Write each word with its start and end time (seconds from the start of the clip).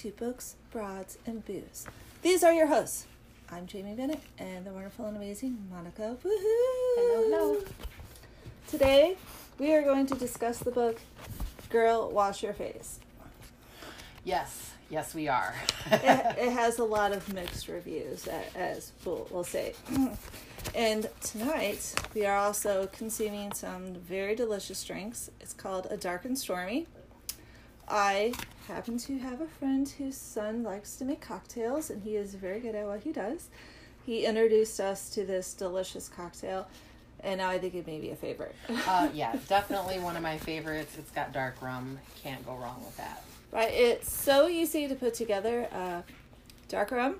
To 0.00 0.10
Books, 0.12 0.56
Broads, 0.70 1.18
and 1.26 1.44
Booze. 1.44 1.84
These 2.22 2.42
are 2.42 2.54
your 2.54 2.68
hosts. 2.68 3.06
I'm 3.50 3.66
Jamie 3.66 3.92
Bennett 3.92 4.22
and 4.38 4.64
the 4.64 4.70
wonderful 4.70 5.04
and 5.04 5.14
amazing 5.14 5.58
Monica. 5.70 6.16
Woohoo! 6.24 6.96
Hello, 6.96 7.22
hello. 7.24 7.62
Today 8.66 9.18
we 9.58 9.74
are 9.74 9.82
going 9.82 10.06
to 10.06 10.14
discuss 10.14 10.58
the 10.60 10.70
book 10.70 11.02
Girl 11.68 12.10
Wash 12.10 12.42
Your 12.42 12.54
Face. 12.54 12.98
Yes, 14.24 14.70
yes, 14.88 15.14
we 15.14 15.28
are. 15.28 15.54
it, 15.92 16.02
it 16.38 16.50
has 16.50 16.78
a 16.78 16.84
lot 16.84 17.12
of 17.12 17.30
mixed 17.34 17.68
reviews, 17.68 18.26
as 18.56 18.92
we'll, 19.04 19.28
we'll 19.30 19.44
say. 19.44 19.74
And 20.74 21.08
tonight 21.20 21.94
we 22.14 22.24
are 22.24 22.38
also 22.38 22.88
consuming 22.92 23.52
some 23.52 23.94
very 23.94 24.34
delicious 24.34 24.82
drinks. 24.82 25.30
It's 25.40 25.52
called 25.52 25.88
a 25.90 25.96
Dark 25.98 26.24
and 26.24 26.38
Stormy. 26.38 26.86
I 27.88 28.32
happen 28.70 28.96
to 28.96 29.18
have 29.18 29.40
a 29.40 29.46
friend 29.46 29.88
whose 29.98 30.16
son 30.16 30.62
likes 30.62 30.94
to 30.96 31.04
make 31.04 31.20
cocktails, 31.20 31.90
and 31.90 32.02
he 32.02 32.14
is 32.14 32.34
very 32.34 32.60
good 32.60 32.76
at 32.76 32.86
what 32.86 33.00
he 33.00 33.10
does. 33.12 33.48
He 34.06 34.24
introduced 34.24 34.78
us 34.78 35.10
to 35.10 35.24
this 35.24 35.54
delicious 35.54 36.08
cocktail, 36.08 36.68
and 37.24 37.38
now 37.38 37.50
I 37.50 37.58
think 37.58 37.74
it 37.74 37.86
may 37.86 37.98
be 37.98 38.10
a 38.10 38.16
favorite. 38.16 38.54
uh, 38.86 39.08
yeah, 39.14 39.36
definitely 39.48 39.98
one 39.98 40.16
of 40.16 40.22
my 40.22 40.38
favorites. 40.38 40.96
It's 40.98 41.10
got 41.10 41.32
dark 41.32 41.60
rum. 41.60 41.98
Can't 42.22 42.44
go 42.46 42.54
wrong 42.54 42.80
with 42.84 42.96
that. 42.96 43.24
Right, 43.50 43.72
it's 43.72 44.12
so 44.12 44.48
easy 44.48 44.86
to 44.86 44.94
put 44.94 45.14
together. 45.14 45.66
Uh, 45.72 46.02
dark 46.68 46.92
rum, 46.92 47.16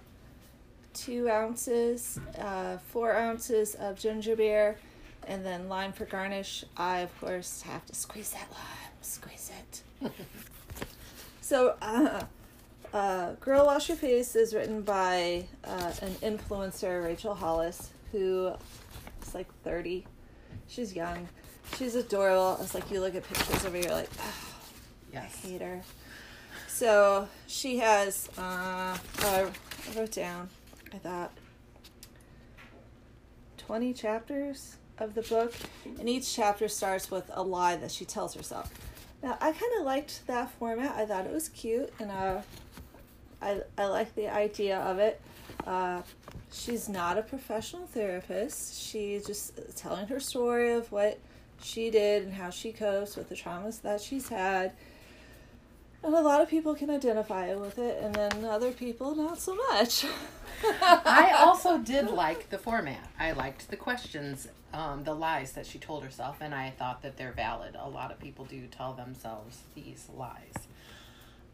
two 0.95 1.29
ounces, 1.29 2.21
uh, 2.39 2.79
four 2.79 3.13
ounces 3.17 3.75
of 3.75 3.99
ginger 3.99 4.37
beer, 4.37 4.79
and 5.27 5.45
then 5.45 5.69
lime 5.69 5.93
for 5.93 6.05
garnish. 6.05 6.65
I, 6.77 7.01
of 7.01 7.21
course, 7.21 7.63
have 7.63 7.85
to 7.87 7.95
squeeze 7.97 8.31
that 8.31 8.49
lime, 8.53 8.93
squeeze 9.03 9.51
it. 9.59 10.13
so, 11.51 11.75
uh, 11.83 12.23
uh, 12.95 13.33
Girl 13.41 13.67
Wash 13.67 13.89
Your 13.89 13.99
Face 13.99 14.37
is 14.37 14.55
written 14.55 14.83
by 14.83 15.47
uh, 15.65 15.93
an 16.01 16.13
influencer, 16.23 17.05
Rachel 17.05 17.35
Hollis, 17.35 17.91
who 18.13 18.53
is 19.21 19.35
like 19.35 19.49
30. 19.65 20.07
She's 20.69 20.95
young. 20.95 21.29
She's 21.77 21.97
adorable. 21.97 22.57
It's 22.63 22.73
like 22.73 22.89
you 22.93 23.01
look 23.01 23.17
at 23.17 23.25
pictures 23.27 23.65
of 23.65 23.73
her, 23.73 23.79
you're 23.81 23.91
like, 23.91 24.09
oh, 24.21 24.35
Yes. 25.13 25.41
I 25.43 25.49
hate 25.49 25.61
her. 25.61 25.81
So 26.69 27.27
she 27.49 27.79
has, 27.79 28.29
uh, 28.39 28.97
oh, 29.23 29.53
I 29.93 29.99
wrote 29.99 30.13
down, 30.13 30.51
I 30.95 30.99
thought, 30.99 31.33
20 33.59 33.93
chapters 33.93 34.77
of 34.99 35.15
the 35.15 35.23
book, 35.23 35.53
and 35.99 36.09
each 36.09 36.33
chapter 36.33 36.69
starts 36.69 37.11
with 37.11 37.29
a 37.35 37.43
lie 37.43 37.75
that 37.75 37.91
she 37.91 38.05
tells 38.05 38.35
herself. 38.37 38.73
Now, 39.23 39.37
I 39.41 39.53
kind 39.53 39.73
of 39.79 39.85
liked 39.85 40.27
that 40.27 40.51
format. 40.53 40.97
I 40.97 41.05
thought 41.05 41.27
it 41.27 41.33
was 41.33 41.49
cute, 41.51 41.93
and 41.99 42.11
uh, 42.11 42.41
I, 43.43 43.61
I 43.77 43.87
like 43.87 44.15
the 44.15 44.29
idea 44.29 44.79
of 44.79 44.99
it. 44.99 45.21
Uh, 45.67 46.03
she's 46.53 46.89
not 46.89 47.19
a 47.19 47.23
professional 47.23 47.87
therapist. 47.87 48.81
She's 48.81 49.27
just 49.27 49.77
telling 49.77 50.07
her 50.07 50.21
story 50.21 50.73
of 50.73 50.91
what 50.91 51.19
she 51.63 51.91
did 51.91 52.23
and 52.25 52.33
how 52.33 52.51
she 52.51 52.73
copes 52.73 53.17
with 53.17 53.29
the 53.29 53.35
traumas 53.35 53.83
that 53.83 54.01
she's 54.01 54.29
had. 54.29 54.73
And 56.03 56.15
a 56.15 56.21
lot 56.21 56.41
of 56.41 56.49
people 56.49 56.75
can 56.75 56.89
identify 56.89 57.55
with 57.55 57.79
it, 57.79 58.03
and 58.03 58.15
then 58.15 58.45
other 58.45 58.73
people 58.73 59.15
not 59.15 59.39
so 59.39 59.55
much. 59.71 60.07
I 60.65 61.35
also 61.39 61.79
did 61.79 62.11
like 62.11 62.49
the 62.49 62.59
format. 62.59 63.11
I 63.19 63.33
liked 63.33 63.69
the 63.69 63.77
questions, 63.77 64.49
um, 64.73 65.05
the 65.05 65.15
lies 65.15 65.53
that 65.53 65.67
she 65.67 65.79
told 65.79 66.03
herself, 66.03 66.39
and 66.41 66.55
I 66.55 66.71
thought 66.71 67.03
that 67.03 67.19
they're 67.19 67.33
valid. 67.33 67.77
A 67.79 67.89
lot 67.89 68.11
of 68.11 68.19
people 68.19 68.47
do 68.47 68.67
tell 68.67 68.95
themselves 68.95 69.59
these 69.75 70.09
lies. 70.17 70.55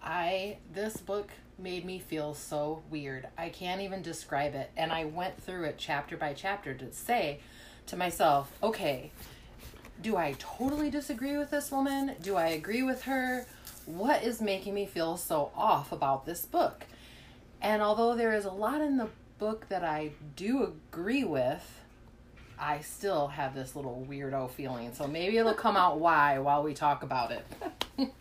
I 0.00 0.58
this 0.72 0.98
book 0.98 1.32
made 1.58 1.84
me 1.84 1.98
feel 1.98 2.34
so 2.34 2.82
weird. 2.90 3.26
I 3.36 3.48
can't 3.48 3.80
even 3.80 4.02
describe 4.02 4.54
it. 4.54 4.70
And 4.76 4.92
I 4.92 5.04
went 5.04 5.42
through 5.42 5.64
it 5.64 5.76
chapter 5.78 6.16
by 6.16 6.32
chapter 6.32 6.74
to 6.74 6.92
say 6.92 7.40
to 7.86 7.96
myself, 7.96 8.52
okay, 8.62 9.10
do 10.02 10.16
I 10.16 10.36
totally 10.38 10.90
disagree 10.90 11.36
with 11.36 11.50
this 11.50 11.70
woman? 11.70 12.14
Do 12.22 12.36
I 12.36 12.48
agree 12.48 12.82
with 12.82 13.02
her? 13.02 13.46
What 13.86 14.22
is 14.22 14.40
making 14.40 14.74
me 14.74 14.84
feel 14.84 15.16
so 15.16 15.50
off 15.56 15.92
about 15.92 16.26
this 16.26 16.44
book? 16.44 16.86
And 17.62 17.80
although 17.80 18.14
there 18.14 18.34
is 18.34 18.44
a 18.44 18.50
lot 18.50 18.80
in 18.80 18.96
the 18.96 19.08
book 19.38 19.68
that 19.68 19.84
I 19.84 20.10
do 20.34 20.62
agree 20.64 21.24
with, 21.24 21.80
I 22.58 22.80
still 22.80 23.28
have 23.28 23.54
this 23.54 23.76
little 23.76 24.06
weirdo 24.08 24.50
feeling. 24.50 24.92
So 24.92 25.06
maybe 25.06 25.38
it'll 25.38 25.54
come 25.54 25.76
out 25.76 26.00
why 26.00 26.38
while 26.38 26.62
we 26.62 26.74
talk 26.74 27.02
about 27.02 27.30
it. 27.30 27.46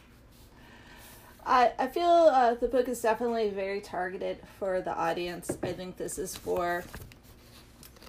I, 1.46 1.74
I 1.78 1.88
feel 1.88 2.04
uh, 2.04 2.56
the 2.56 2.68
book 2.68 2.88
is 2.88 3.02
definitely 3.02 3.50
very 3.50 3.80
targeted 3.80 4.40
for 4.60 4.82
the 4.82 4.96
audience. 4.96 5.58
I 5.62 5.74
think 5.74 5.98
this 5.98 6.18
is 6.18 6.36
for 6.36 6.84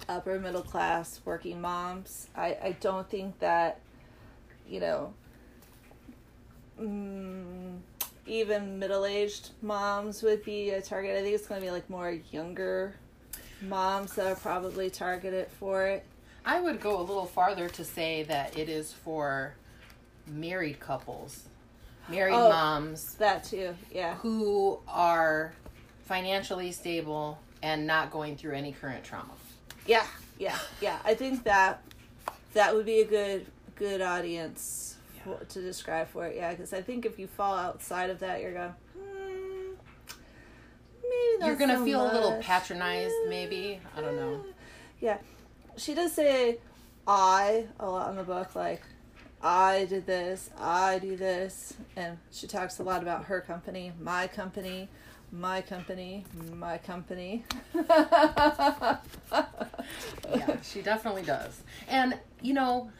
upper 0.09 0.39
middle 0.39 0.63
class 0.63 1.21
working 1.25 1.61
moms. 1.61 2.29
I, 2.35 2.57
I 2.63 2.77
don't 2.81 3.09
think 3.09 3.39
that, 3.41 3.81
you 4.69 4.81
know, 4.81 5.13
mm, 6.81 7.79
even 8.27 8.79
middle 8.79 9.05
aged 9.07 9.51
moms 9.63 10.23
would 10.23 10.45
be 10.45 10.71
a 10.71 10.83
target. 10.83 11.17
I 11.17 11.23
think 11.23 11.35
it's 11.35 11.47
going 11.47 11.61
to 11.61 11.67
be 11.67 11.71
like 11.71 11.89
more 11.89 12.11
younger 12.31 12.95
moms 13.63 14.15
that 14.15 14.27
are 14.27 14.35
probably 14.35 14.91
targeted 14.91 15.49
for 15.59 15.87
it. 15.87 16.05
I 16.45 16.61
would 16.61 16.81
go 16.81 17.01
a 17.01 17.03
little 17.03 17.27
farther 17.27 17.69
to 17.71 17.85
say 17.85 18.23
that 18.25 18.57
it 18.57 18.69
is 18.69 18.93
for 18.93 19.55
married 20.27 20.79
couples, 20.81 21.49
married 22.09 22.35
Oh. 22.35 22.49
moms 22.49 23.15
That 23.15 23.45
too, 23.45 23.75
yeah. 23.93 24.15
who 24.17 24.79
are 24.89 25.53
financially 26.05 26.71
stable 26.73 27.39
and 27.63 27.87
not 27.87 28.11
going 28.11 28.37
through 28.37 28.55
any 28.55 28.73
current 28.73 29.03
trauma. 29.03 29.33
Yeah, 29.87 30.07
yeah, 30.39 30.59
yeah. 30.81 30.99
I 31.05 31.15
think 31.15 31.45
that 31.45 31.83
that 32.55 32.75
would 32.75 32.87
be 32.87 33.01
a 33.01 33.05
good 33.07 33.47
good 33.77 34.01
audience 34.01 34.96
for, 35.27 35.45
to 35.45 35.61
describe 35.61 36.09
for 36.09 36.27
it. 36.27 36.37
Yeah, 36.37 36.51
because 36.53 36.73
I 36.73 36.81
think 36.81 37.05
if 37.05 37.19
you 37.19 37.27
fall 37.27 37.55
outside 37.55 38.11
of 38.11 38.21
that, 38.21 38.41
you're 38.41 38.53
going. 38.53 38.75
Hmm, 38.97 39.73
maybe 41.03 41.47
You're 41.47 41.57
gonna 41.57 41.77
so 41.77 41.85
feel 41.85 42.03
a 42.03 42.13
little 42.13 42.31
much." 42.33 42.45
patronized, 42.45 43.15
maybe. 43.29 43.81
I 43.97 44.01
don't 44.01 44.17
know. 44.17 44.45
Yeah, 45.01 45.19
she 45.77 45.95
does 45.95 46.13
say 46.13 46.59
"I" 47.07 47.67
a 47.81 47.91
lot 47.91 48.11
in 48.11 48.17
the 48.17 48.23
book, 48.23 48.55
like 48.55 48.83
I 49.43 49.85
did 49.85 50.07
this, 50.07 50.51
I 50.59 50.99
do 50.99 51.17
this, 51.17 51.75
and 51.97 52.19
she 52.31 52.47
talks 52.47 52.79
a 52.79 52.83
lot 52.83 53.03
about 53.03 53.25
her 53.25 53.41
company, 53.41 53.93
my 54.01 54.27
company, 54.29 54.89
my 55.31 55.61
company, 55.61 56.25
my 56.55 56.79
company. 56.79 57.45
yeah, 57.75 58.99
she 60.63 60.81
definitely 60.83 61.23
does. 61.23 61.61
And, 61.89 62.19
you 62.41 62.55
know, 62.55 62.91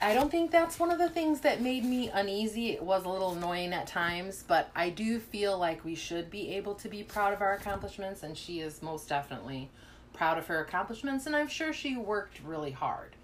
I 0.00 0.14
don't 0.14 0.30
think 0.30 0.52
that's 0.52 0.78
one 0.78 0.92
of 0.92 0.98
the 0.98 1.08
things 1.08 1.40
that 1.40 1.60
made 1.60 1.84
me 1.84 2.08
uneasy. 2.08 2.70
It 2.70 2.82
was 2.82 3.04
a 3.04 3.08
little 3.08 3.32
annoying 3.32 3.72
at 3.72 3.88
times, 3.88 4.44
but 4.46 4.70
I 4.76 4.90
do 4.90 5.18
feel 5.18 5.58
like 5.58 5.84
we 5.84 5.96
should 5.96 6.30
be 6.30 6.54
able 6.54 6.74
to 6.76 6.88
be 6.88 7.02
proud 7.02 7.32
of 7.32 7.40
our 7.40 7.54
accomplishments, 7.54 8.22
and 8.22 8.38
she 8.38 8.60
is 8.60 8.80
most 8.80 9.08
definitely 9.08 9.70
proud 10.12 10.38
of 10.38 10.46
her 10.46 10.60
accomplishments, 10.60 11.26
and 11.26 11.34
I'm 11.34 11.48
sure 11.48 11.72
she 11.72 11.96
worked 11.96 12.40
really 12.44 12.70
hard. 12.70 13.16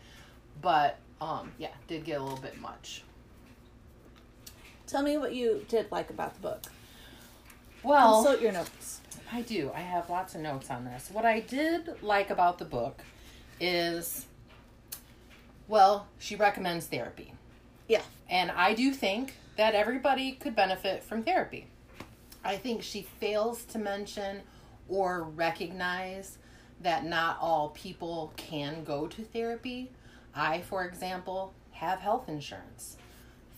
But, 0.60 0.98
um, 1.20 1.52
yeah, 1.58 1.70
did 1.86 2.04
get 2.04 2.20
a 2.20 2.22
little 2.22 2.38
bit 2.38 2.60
much. 2.60 3.04
Tell 4.88 5.02
me 5.02 5.16
what 5.16 5.34
you 5.34 5.64
did 5.68 5.90
like 5.92 6.10
about 6.10 6.34
the 6.34 6.40
book. 6.40 6.62
Well, 7.84 8.22
Consult 8.22 8.40
your 8.42 8.52
notes. 8.52 9.00
I 9.32 9.42
do. 9.42 9.70
I 9.74 9.80
have 9.80 10.10
lots 10.10 10.34
of 10.34 10.40
notes 10.40 10.70
on 10.70 10.84
this. 10.84 11.08
What 11.12 11.24
I 11.24 11.40
did 11.40 12.02
like 12.02 12.30
about 12.30 12.58
the 12.58 12.64
book 12.64 13.00
is, 13.60 14.26
well, 15.68 16.06
she 16.18 16.36
recommends 16.36 16.86
therapy. 16.86 17.32
Yeah. 17.88 18.02
And 18.28 18.50
I 18.50 18.74
do 18.74 18.92
think 18.92 19.34
that 19.56 19.74
everybody 19.74 20.32
could 20.32 20.56
benefit 20.56 21.02
from 21.02 21.22
therapy. 21.22 21.66
I 22.44 22.56
think 22.56 22.82
she 22.82 23.02
fails 23.02 23.64
to 23.66 23.78
mention 23.78 24.42
or 24.88 25.22
recognize 25.22 26.38
that 26.82 27.04
not 27.04 27.38
all 27.40 27.70
people 27.70 28.32
can 28.36 28.84
go 28.84 29.06
to 29.06 29.22
therapy. 29.22 29.90
I, 30.34 30.60
for 30.62 30.84
example, 30.84 31.54
have 31.72 32.00
health 32.00 32.28
insurance. 32.28 32.96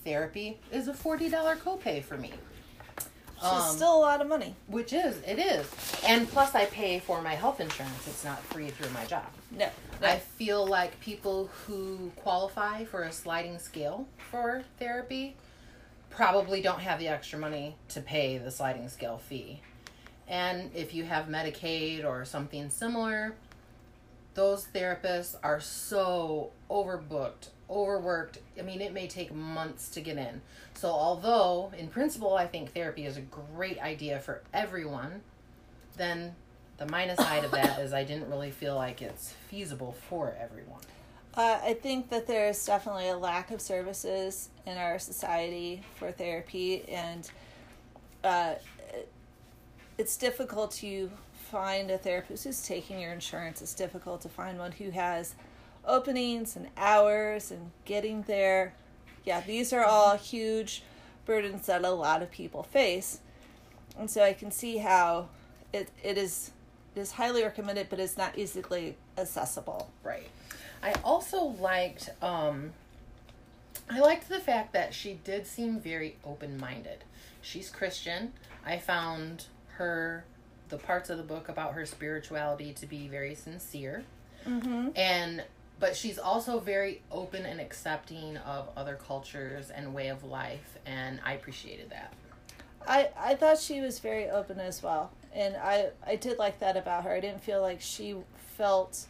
Therapy 0.04 0.60
is 0.70 0.86
a 0.86 0.92
$40 0.92 1.30
copay 1.58 2.04
for 2.04 2.16
me. 2.16 2.32
She's 3.40 3.44
Um, 3.44 3.74
still 3.76 3.96
a 3.96 4.00
lot 4.00 4.20
of 4.20 4.28
money. 4.28 4.54
Which 4.68 4.92
is, 4.92 5.16
it 5.26 5.38
is. 5.38 5.66
And 6.06 6.28
plus, 6.28 6.54
I 6.54 6.66
pay 6.66 7.00
for 7.00 7.20
my 7.20 7.34
health 7.34 7.60
insurance. 7.60 8.06
It's 8.06 8.24
not 8.24 8.40
free 8.44 8.70
through 8.70 8.90
my 8.90 9.04
job. 9.06 9.26
No. 9.50 9.68
I 10.02 10.18
feel 10.18 10.66
like 10.66 11.00
people 11.00 11.48
who 11.66 12.12
qualify 12.16 12.84
for 12.84 13.02
a 13.02 13.12
sliding 13.12 13.58
scale 13.58 14.06
for 14.30 14.62
therapy 14.78 15.36
probably 16.10 16.60
don't 16.60 16.80
have 16.80 16.98
the 16.98 17.08
extra 17.08 17.38
money 17.38 17.76
to 17.88 18.00
pay 18.00 18.38
the 18.38 18.50
sliding 18.50 18.88
scale 18.88 19.18
fee. 19.18 19.60
And 20.28 20.70
if 20.74 20.94
you 20.94 21.04
have 21.04 21.26
Medicaid 21.26 22.04
or 22.04 22.24
something 22.24 22.68
similar, 22.70 23.34
those 24.34 24.66
therapists 24.74 25.36
are 25.42 25.60
so 25.60 26.50
overbooked 26.70 27.48
overworked. 27.68 28.38
I 28.58 28.62
mean, 28.62 28.80
it 28.80 28.92
may 28.92 29.06
take 29.06 29.34
months 29.34 29.88
to 29.90 30.00
get 30.00 30.16
in. 30.16 30.40
So, 30.74 30.88
although 30.88 31.72
in 31.76 31.88
principle 31.88 32.34
I 32.34 32.46
think 32.46 32.72
therapy 32.72 33.06
is 33.06 33.16
a 33.16 33.22
great 33.22 33.80
idea 33.80 34.20
for 34.20 34.42
everyone, 34.52 35.22
then 35.96 36.34
the 36.78 36.86
minus 36.86 37.18
side 37.18 37.44
of 37.44 37.50
that 37.52 37.78
is 37.80 37.92
I 37.92 38.04
didn't 38.04 38.28
really 38.28 38.50
feel 38.50 38.74
like 38.74 39.02
it's 39.02 39.32
feasible 39.48 39.96
for 40.08 40.36
everyone. 40.40 40.80
Uh, 41.34 41.58
I 41.62 41.74
think 41.74 42.08
that 42.10 42.26
there's 42.26 42.64
definitely 42.64 43.08
a 43.08 43.16
lack 43.16 43.50
of 43.50 43.60
services 43.60 44.48
in 44.66 44.78
our 44.78 44.98
society 44.98 45.82
for 45.96 46.10
therapy, 46.10 46.88
and 46.88 47.30
uh, 48.24 48.54
it's 49.98 50.16
difficult 50.16 50.70
to 50.72 51.10
find 51.50 51.90
a 51.90 51.98
therapist 51.98 52.44
who's 52.44 52.66
taking 52.66 53.00
your 53.00 53.12
insurance. 53.12 53.62
It's 53.62 53.74
difficult 53.74 54.22
to 54.22 54.28
find 54.28 54.58
one 54.58 54.72
who 54.72 54.90
has 54.90 55.34
openings 55.86 56.56
and 56.56 56.68
hours 56.76 57.50
and 57.50 57.70
getting 57.84 58.22
there. 58.22 58.74
Yeah, 59.24 59.40
these 59.40 59.72
are 59.72 59.84
all 59.84 60.16
huge 60.16 60.82
burdens 61.24 61.66
that 61.66 61.84
a 61.84 61.90
lot 61.90 62.22
of 62.22 62.30
people 62.30 62.62
face. 62.62 63.20
And 63.98 64.10
so 64.10 64.22
I 64.22 64.32
can 64.32 64.50
see 64.50 64.78
how 64.78 65.28
it, 65.72 65.90
it 66.02 66.18
is 66.18 66.50
it 66.96 67.00
is 67.00 67.12
highly 67.12 67.42
recommended, 67.42 67.88
but 67.90 68.00
it's 68.00 68.16
not 68.16 68.38
easily 68.38 68.96
accessible. 69.18 69.90
Right. 70.02 70.28
I 70.82 70.94
also 71.04 71.44
liked 71.44 72.10
um 72.22 72.72
I 73.88 74.00
liked 74.00 74.28
the 74.28 74.40
fact 74.40 74.72
that 74.72 74.94
she 74.94 75.20
did 75.22 75.46
seem 75.46 75.78
very 75.78 76.16
open-minded. 76.24 77.04
She's 77.40 77.70
Christian. 77.70 78.32
I 78.64 78.78
found 78.78 79.44
her 79.74 80.24
the 80.70 80.78
parts 80.78 81.10
of 81.10 81.18
the 81.18 81.22
book 81.22 81.48
about 81.48 81.74
her 81.74 81.86
spirituality 81.86 82.72
to 82.72 82.86
be 82.86 83.06
very 83.06 83.34
sincere. 83.34 84.02
Mm-hmm. 84.46 84.88
And 84.96 85.44
but 85.78 85.94
she's 85.94 86.18
also 86.18 86.58
very 86.58 87.02
open 87.12 87.44
and 87.44 87.60
accepting 87.60 88.38
of 88.38 88.70
other 88.74 88.94
cultures 88.94 89.68
and 89.68 89.92
way 89.92 90.08
of 90.08 90.24
life 90.24 90.78
and 90.86 91.20
I 91.24 91.34
appreciated 91.34 91.90
that. 91.90 92.14
I, 92.88 93.10
I 93.18 93.34
thought 93.34 93.58
she 93.58 93.80
was 93.80 93.98
very 93.98 94.30
open 94.30 94.60
as 94.60 94.82
well. 94.82 95.10
And 95.36 95.54
I, 95.56 95.90
I 96.04 96.16
did 96.16 96.38
like 96.38 96.60
that 96.60 96.76
about 96.76 97.04
her. 97.04 97.12
I 97.12 97.20
didn't 97.20 97.42
feel 97.42 97.60
like 97.60 97.82
she 97.82 98.16
felt 98.56 99.06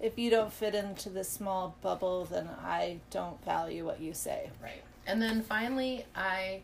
if 0.00 0.18
you 0.18 0.30
don't 0.30 0.52
fit 0.52 0.74
into 0.74 1.10
this 1.10 1.28
small 1.28 1.76
bubble, 1.82 2.24
then 2.24 2.48
I 2.62 3.00
don't 3.10 3.44
value 3.44 3.84
what 3.84 4.00
you 4.00 4.14
say. 4.14 4.50
Right. 4.62 4.82
And 5.06 5.20
then 5.20 5.42
finally, 5.42 6.06
I, 6.14 6.60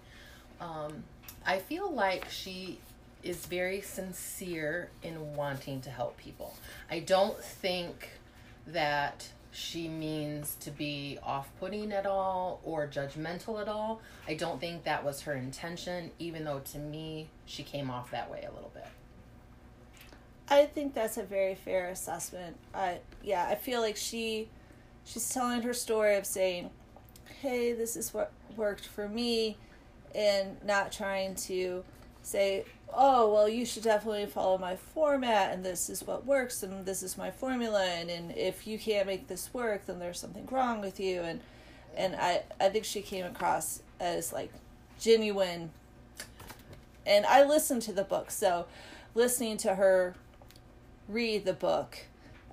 um, 0.61 1.05
I 1.45 1.59
feel 1.59 1.93
like 1.93 2.31
she 2.31 2.79
is 3.23 3.45
very 3.45 3.81
sincere 3.81 4.89
in 5.03 5.35
wanting 5.35 5.81
to 5.83 5.91
help 5.91 6.17
people. 6.17 6.55
I 6.91 7.01
don't 7.01 7.37
think 7.43 8.11
that 8.69 9.29
she 9.57 9.89
means 9.89 10.55
to 10.61 10.71
be 10.71 11.19
off 11.23 11.49
putting 11.59 11.91
at 11.91 12.05
all 12.05 12.61
or 12.63 12.87
judgmental 12.87 13.61
at 13.61 13.69
all. 13.69 14.03
I 14.29 14.35
don't 14.35 14.61
think 14.61 14.85
that 14.85 15.03
was 15.03 15.23
her 15.23 15.33
intention, 15.33 16.11
even 16.19 16.45
though 16.45 16.59
to 16.73 16.79
me, 16.79 17.29
she 17.47 17.63
came 17.63 17.91
off 17.91 18.11
that 18.11 18.31
way 18.31 18.47
a 18.47 18.53
little 18.53 18.71
bit. 18.75 18.87
I 20.49 20.67
think 20.67 20.93
that's 20.93 21.17
a 21.17 21.23
very 21.23 21.55
fair 21.55 21.89
assessment. 21.89 22.57
I 22.75 22.99
yeah, 23.23 23.47
I 23.49 23.55
feel 23.55 23.81
like 23.81 23.97
she 23.97 24.49
she's 25.07 25.29
telling 25.31 25.63
her 25.63 25.73
story 25.73 26.17
of 26.17 26.27
saying, 26.27 26.71
"Hey, 27.41 27.73
this 27.73 27.97
is 27.97 28.13
what 28.13 28.33
worked 28.57 28.87
for 28.87 29.09
me," 29.09 29.57
and 30.15 30.63
not 30.65 30.93
trying 30.93 31.35
to 31.47 31.83
say, 32.23 32.67
"Oh, 32.93 33.33
well, 33.33 33.49
you 33.49 33.67
should 33.67 33.83
definitely 33.83 34.27
follow 34.27 34.59
my 34.59 34.77
format 34.77 35.53
and 35.53 35.65
this 35.65 35.91
is 35.91 36.03
what 36.07 36.25
works 36.27 36.63
and 36.63 36.87
this 36.87 37.03
is 37.03 37.19
my 37.19 37.31
formula 37.31 37.85
and, 37.85 38.11
and 38.11 38.33
if 38.37 38.67
you 38.67 38.79
can't 38.79 39.07
make 39.07 39.29
this 39.29 39.53
work, 39.53 39.87
then 39.87 39.99
there's 39.99 40.19
something 40.21 40.47
wrong 40.51 40.81
with 40.81 40.99
you." 41.01 41.23
And 41.23 41.41
and 41.97 42.17
I 42.17 42.43
I 42.61 42.69
think 42.69 42.85
she 42.85 43.03
came 43.03 43.25
across 43.27 43.83
as 44.01 44.33
like 44.33 44.53
genuine 44.99 45.71
and 47.07 47.25
I 47.27 47.45
listened 47.45 47.83
to 47.83 47.93
the 47.93 48.05
book, 48.05 48.31
so 48.31 48.67
listening 49.15 49.57
to 49.59 49.77
her 49.77 50.15
read 51.09 51.45
the 51.45 51.53
book, 51.53 51.99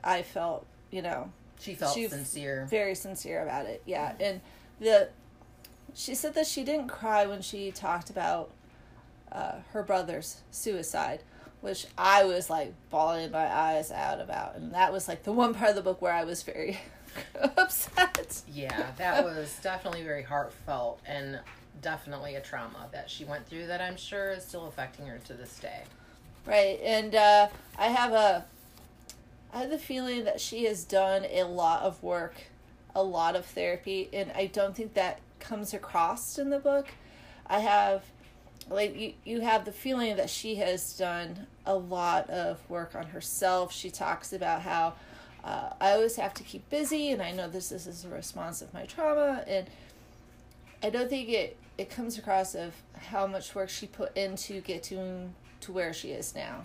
I 0.04 0.22
felt, 0.22 0.66
you 0.92 1.02
know, 1.02 1.32
She 1.60 1.74
felt 1.74 1.96
She- 1.96 2.08
sincere. 2.08 2.68
very 2.70 2.94
sincere 2.94 3.42
about 3.42 3.66
it. 3.66 3.82
Yeah, 3.86 4.12
mm-hmm. 4.12 4.22
and 4.24 4.42
the 4.80 5.10
she 5.96 6.16
said 6.16 6.34
that 6.36 6.48
she 6.48 6.64
didn't 6.64 6.88
cry 6.88 7.26
when 7.26 7.42
she 7.42 7.72
talked 7.72 8.10
about 8.10 8.52
uh, 9.34 9.56
her 9.72 9.84
brother's 9.84 10.42
suicide, 10.52 11.22
which 11.62 11.88
I 11.98 12.24
was 12.24 12.50
like 12.50 12.74
bawling 12.90 13.32
my 13.32 13.46
eyes 13.54 13.92
out 13.92 14.22
about, 14.22 14.56
and 14.56 14.74
that 14.74 14.94
was 14.94 15.08
like 15.08 15.24
the 15.24 15.34
one 15.34 15.54
part 15.54 15.72
of 15.72 15.76
the 15.76 15.82
book 15.82 16.02
where 16.02 16.14
I 16.14 16.24
was 16.24 16.44
very 16.44 16.80
upset. 17.58 18.42
Yeah, 18.52 18.92
that 18.98 19.24
was 19.24 19.58
definitely 19.62 20.04
very 20.04 20.24
heartfelt 20.24 21.02
and 21.06 21.40
definitely 21.82 22.36
a 22.36 22.42
trauma 22.42 22.88
that 22.92 23.10
she 23.10 23.26
went 23.26 23.48
through 23.48 23.68
that 23.68 23.82
I'm 23.82 23.98
sure 23.98 24.32
is 24.32 24.46
still 24.46 24.68
affecting 24.68 25.06
her 25.08 25.20
to 25.26 25.34
this 25.34 25.60
day. 25.60 25.82
Right, 26.46 26.80
and 26.84 27.16
uh, 27.16 27.48
I 27.78 27.88
have 27.88 28.14
a, 28.14 28.46
I 29.54 29.60
have 29.60 29.70
the 29.70 29.78
feeling 29.78 30.26
that 30.26 30.42
she 30.42 30.66
has 30.66 30.84
done 30.84 31.26
a 31.30 31.44
lot 31.44 31.84
of 31.84 32.02
work, 32.04 32.36
a 32.96 33.04
lot 33.04 33.36
of 33.36 33.46
therapy, 33.46 34.10
and 34.12 34.32
I 34.36 34.48
don't 34.48 34.76
think 34.76 34.94
that 34.96 35.20
comes 35.40 35.74
across 35.74 36.38
in 36.38 36.50
the 36.50 36.60
book. 36.60 36.88
I 37.48 37.60
have, 37.60 38.04
like 38.70 38.96
you, 38.96 39.14
you 39.24 39.42
have 39.42 39.66
the 39.66 39.72
feeling 39.72 40.16
that 40.18 40.30
she 40.30 40.56
has 40.56 40.94
done 40.94 41.48
a 41.66 41.76
lot 41.76 42.30
of 42.30 42.60
work 42.70 42.96
on 42.96 43.08
herself. 43.08 43.74
She 43.74 43.90
talks 43.90 44.34
about 44.34 44.62
how 44.62 44.94
uh, 45.44 45.70
I 45.82 45.92
always 45.92 46.16
have 46.16 46.34
to 46.36 46.44
keep 46.44 46.70
busy, 46.70 47.12
and 47.12 47.22
I 47.22 47.32
know 47.32 47.50
this 47.50 47.70
this 47.70 47.88
is 47.88 48.06
a 48.06 48.10
response 48.10 48.62
of 48.62 48.74
my 48.74 48.86
trauma, 48.86 49.44
and 49.48 49.68
I 50.82 50.90
don't 50.90 51.10
think 51.10 51.30
it 51.30 51.58
it 51.78 51.90
comes 51.90 52.18
across 52.18 52.56
of 52.56 52.74
how 52.96 53.28
much 53.28 53.56
work 53.56 53.70
she 53.70 53.88
put 53.88 54.16
into 54.16 54.62
get 54.62 54.84
to 54.84 55.30
to 55.62 55.72
where 55.72 55.94
she 55.94 56.12
is 56.12 56.36
now. 56.36 56.64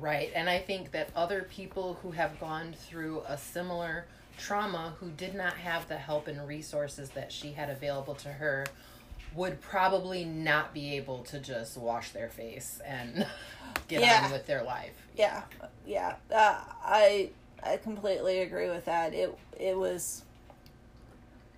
Right, 0.00 0.32
and 0.34 0.48
I 0.48 0.58
think 0.58 0.90
that 0.92 1.10
other 1.14 1.42
people 1.42 1.98
who 2.02 2.10
have 2.10 2.40
gone 2.40 2.74
through 2.76 3.22
a 3.28 3.38
similar 3.38 4.06
trauma 4.36 4.94
who 5.00 5.10
did 5.10 5.34
not 5.34 5.54
have 5.54 5.88
the 5.88 5.96
help 5.96 6.28
and 6.28 6.46
resources 6.46 7.10
that 7.10 7.32
she 7.32 7.52
had 7.52 7.70
available 7.70 8.14
to 8.14 8.28
her 8.28 8.66
would 9.36 9.60
probably 9.60 10.24
not 10.24 10.72
be 10.74 10.94
able 10.96 11.18
to 11.24 11.38
just 11.38 11.76
wash 11.76 12.10
their 12.10 12.28
face 12.28 12.80
and 12.84 13.26
get 13.88 14.00
Yeah. 14.00 14.22
on 14.24 14.32
with 14.32 14.46
their 14.46 14.62
life. 14.62 14.94
Yeah, 15.16 15.42
yeah. 15.86 16.16
Uh, 16.34 16.60
I 16.84 17.30
I 17.62 17.76
completely 17.78 18.40
agree 18.40 18.68
with 18.68 18.84
that. 18.86 19.12
It 19.14 19.36
it 19.58 19.76
was 19.76 20.22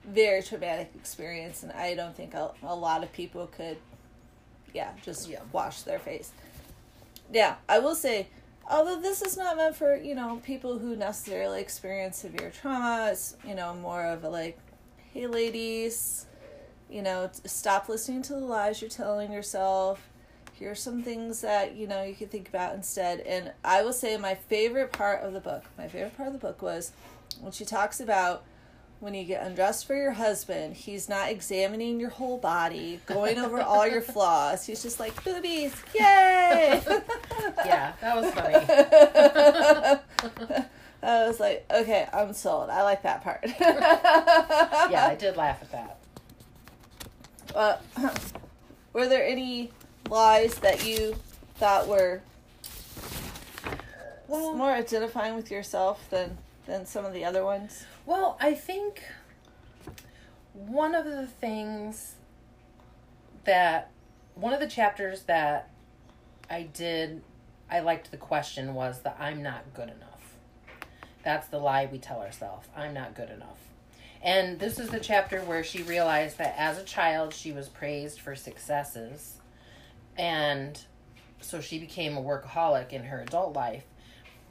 very 0.04 0.42
traumatic 0.42 0.90
experience, 0.94 1.62
and 1.62 1.73
I 1.73 1.94
don't 1.94 2.16
think 2.16 2.35
a, 2.35 2.52
a 2.62 2.75
lot 2.75 3.02
of 3.02 3.12
people 3.12 3.47
could, 3.49 3.76
yeah, 4.73 4.92
just 5.04 5.28
Yeah. 5.28 5.40
wash 5.52 5.82
their 5.82 5.99
face. 5.99 6.32
Yeah, 7.30 7.56
I 7.68 7.78
will 7.80 7.94
say, 7.94 8.28
although 8.70 9.00
this 9.00 9.20
is 9.23 9.37
not 9.37 9.56
meant 9.56 9.76
for 9.76 9.97
you 9.97 10.14
know 10.14 10.40
people 10.44 10.78
who 10.78 10.97
necessarily 10.97 11.61
experience 11.61 12.18
severe 12.18 12.50
trauma, 12.50 13.11
it's 13.12 13.37
you 13.44 13.54
know 13.54 13.75
more 13.75 14.04
of 14.04 14.25
a 14.25 14.28
like, 14.30 14.58
hey 15.12 15.26
ladies, 15.26 16.25
you 16.90 17.02
know, 17.02 17.30
stop 17.45 17.88
listening 17.88 18.23
to 18.23 18.33
the 18.33 18.40
lies 18.40 18.80
you're 18.80 18.90
telling 18.90 19.30
yourself. 19.33 20.09
Here's 20.54 20.80
some 20.80 21.02
things 21.02 21.42
that 21.42 21.76
you 21.76 21.87
know 21.87 22.02
you 22.02 22.14
could 22.14 22.30
think 22.33 22.49
about 22.49 22.75
instead. 22.75 23.21
And 23.21 23.52
i 23.64 23.83
will 23.83 23.92
say 23.92 24.16
my 24.16 24.35
favorite 24.35 24.90
part 24.92 25.23
of 25.23 25.33
the 25.33 25.38
book 25.40 25.62
my 25.76 25.87
favorite 25.87 26.16
part 26.16 26.26
of 26.28 26.33
the 26.33 26.40
book 26.40 26.61
was 26.62 26.90
when 27.40 27.52
she 27.52 27.64
talks 27.64 28.00
about 28.00 28.42
when 29.00 29.14
you 29.14 29.23
get 29.23 29.47
undressed 29.47 29.87
for 29.87 29.95
your 29.95 30.11
husband 30.11 30.75
he's 30.75 31.09
not 31.09 31.30
examining 31.30 32.00
your 32.00 32.11
whole 32.11 32.38
body 32.38 32.99
going 33.07 33.38
over 33.38 33.61
all 33.61 33.87
your 33.87 34.02
flaws. 34.02 34.66
He's 34.66 34.83
just 34.83 34.99
like 34.99 35.23
boobies 35.23 35.73
yay! 35.95 36.83
Yeah, 37.64 37.92
that 38.00 38.16
was 38.16 38.33
funny. 38.33 38.54
i 41.00 41.28
was 41.28 41.38
like 41.38 41.64
okay 41.73 42.09
i'm 42.12 42.33
sold. 42.33 42.71
I 42.71 42.83
like 42.83 43.02
that 43.02 43.23
part. 43.23 43.45
Yeah, 43.61 45.07
I 45.09 45.14
did 45.16 45.37
laugh 45.37 45.62
at 45.62 45.71
that. 45.71 45.99
Uh, 47.55 47.76
were 48.93 49.09
there 49.09 49.25
any 49.25 49.71
lies 50.09 50.55
that 50.57 50.87
you 50.87 51.17
thought 51.57 51.88
were 51.88 52.21
Well, 54.26 54.55
more 54.55 54.71
identifying 54.71 55.35
with 55.35 55.50
yourself 55.50 56.09
than 56.11 56.38
than 56.67 56.87
some 56.87 57.05
of 57.05 57.12
the 57.12 57.25
other 57.25 57.45
ones? 57.45 57.85
Well, 58.07 58.37
I 58.40 58.55
think 58.55 59.02
one 60.52 60.95
of 60.95 61.05
the 61.05 61.26
things 61.26 62.14
that 63.45 63.90
one 64.35 64.52
of 64.52 64.61
the 64.61 64.69
chapters 64.69 65.23
that 65.23 65.71
I 66.50 66.62
did 66.62 67.23
I 67.71 67.81
liked 67.81 68.11
the 68.11 68.17
question 68.17 68.75
was 68.75 69.00
that 69.02 69.17
I'm 69.21 69.43
not 69.43 69.75
good 69.75 69.90
enough. 69.90 70.35
That's 71.23 71.49
the 71.49 71.59
lie 71.59 71.88
we 71.90 71.99
tell 71.99 72.21
ourselves. 72.21 72.69
I'm 72.76 72.95
not 72.95 73.14
good 73.14 73.31
enough. 73.31 73.59
And 74.22 74.58
this 74.58 74.78
is 74.78 74.90
the 74.90 75.00
chapter 75.00 75.40
where 75.40 75.62
she 75.62 75.82
realized 75.82 76.38
that 76.38 76.54
as 76.58 76.78
a 76.78 76.84
child 76.84 77.32
she 77.32 77.52
was 77.52 77.68
praised 77.68 78.20
for 78.20 78.34
successes 78.34 79.37
and 80.16 80.80
so 81.40 81.60
she 81.60 81.78
became 81.78 82.16
a 82.16 82.22
workaholic 82.22 82.92
in 82.92 83.04
her 83.04 83.20
adult 83.20 83.54
life 83.54 83.84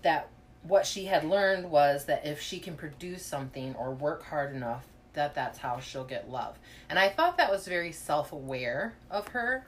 that 0.03 0.29
what 0.63 0.85
she 0.85 1.05
had 1.05 1.25
learned 1.25 1.69
was 1.69 2.05
that 2.05 2.25
if 2.25 2.41
she 2.41 2.59
can 2.59 2.75
produce 2.75 3.25
something 3.25 3.75
or 3.75 3.91
work 3.91 4.23
hard 4.23 4.55
enough 4.55 4.85
that 5.17 5.35
that's 5.35 5.57
how 5.57 5.79
she'll 5.79 6.05
get 6.05 6.29
love. 6.29 6.57
And 6.89 6.97
I 6.97 7.09
thought 7.09 7.37
that 7.37 7.51
was 7.51 7.67
very 7.67 7.91
self 7.91 8.31
aware 8.31 8.93
of 9.11 9.27
her 9.29 9.67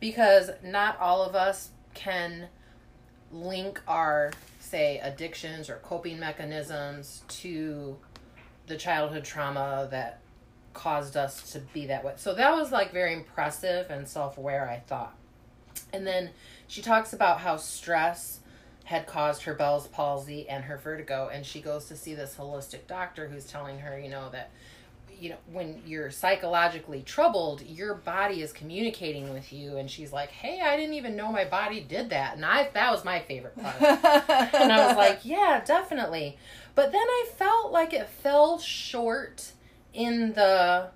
because 0.00 0.50
not 0.64 0.98
all 0.98 1.22
of 1.22 1.36
us 1.36 1.70
can 1.94 2.48
link 3.30 3.80
our, 3.86 4.32
say, 4.58 4.98
addictions 4.98 5.70
or 5.70 5.76
coping 5.76 6.18
mechanisms 6.18 7.22
to 7.28 7.98
the 8.66 8.76
childhood 8.76 9.24
trauma 9.24 9.88
that 9.90 10.20
caused 10.72 11.16
us 11.16 11.52
to 11.52 11.60
be 11.72 11.86
that 11.86 12.04
way. 12.04 12.14
So 12.16 12.34
that 12.34 12.54
was 12.54 12.70
like 12.70 12.92
very 12.92 13.12
impressive 13.12 13.90
and 13.90 14.06
self 14.06 14.38
aware, 14.38 14.68
I 14.68 14.78
thought. 14.80 15.14
And 15.92 16.06
then 16.06 16.30
she 16.66 16.82
talks 16.82 17.12
about 17.12 17.40
how 17.40 17.56
stress 17.56 18.40
had 18.84 19.06
caused 19.06 19.42
her 19.42 19.54
Bell's 19.54 19.88
palsy 19.88 20.48
and 20.48 20.64
her 20.64 20.76
vertigo, 20.76 21.28
and 21.32 21.44
she 21.44 21.60
goes 21.60 21.86
to 21.86 21.96
see 21.96 22.14
this 22.14 22.36
holistic 22.38 22.86
doctor 22.86 23.28
who's 23.28 23.44
telling 23.44 23.80
her, 23.80 23.98
you 23.98 24.08
know, 24.08 24.28
that 24.30 24.50
you 25.18 25.30
know 25.30 25.36
when 25.50 25.80
you're 25.86 26.10
psychologically 26.10 27.02
troubled 27.02 27.62
your 27.62 27.94
body 27.94 28.42
is 28.42 28.52
communicating 28.52 29.32
with 29.32 29.52
you 29.52 29.76
and 29.76 29.90
she's 29.90 30.12
like 30.12 30.30
hey 30.30 30.60
i 30.60 30.76
didn't 30.76 30.94
even 30.94 31.16
know 31.16 31.32
my 31.32 31.44
body 31.44 31.80
did 31.80 32.10
that. 32.10 32.36
And 32.36 32.44
i 32.44 32.68
that 32.74 32.90
was 32.90 33.04
my 33.04 33.20
favorite 33.20 33.56
part. 33.60 33.80
And 33.80 34.72
i 34.72 34.86
was 34.86 34.96
like 34.96 35.20
yeah 35.24 35.62
definitely. 35.64 36.36
But 36.74 36.92
then 36.92 37.06
i 37.06 37.26
felt 37.36 37.72
like 37.72 37.92
it 37.92 38.08
fell 38.08 38.58
short 38.58 39.52
in 39.94 40.34
the 40.34 40.88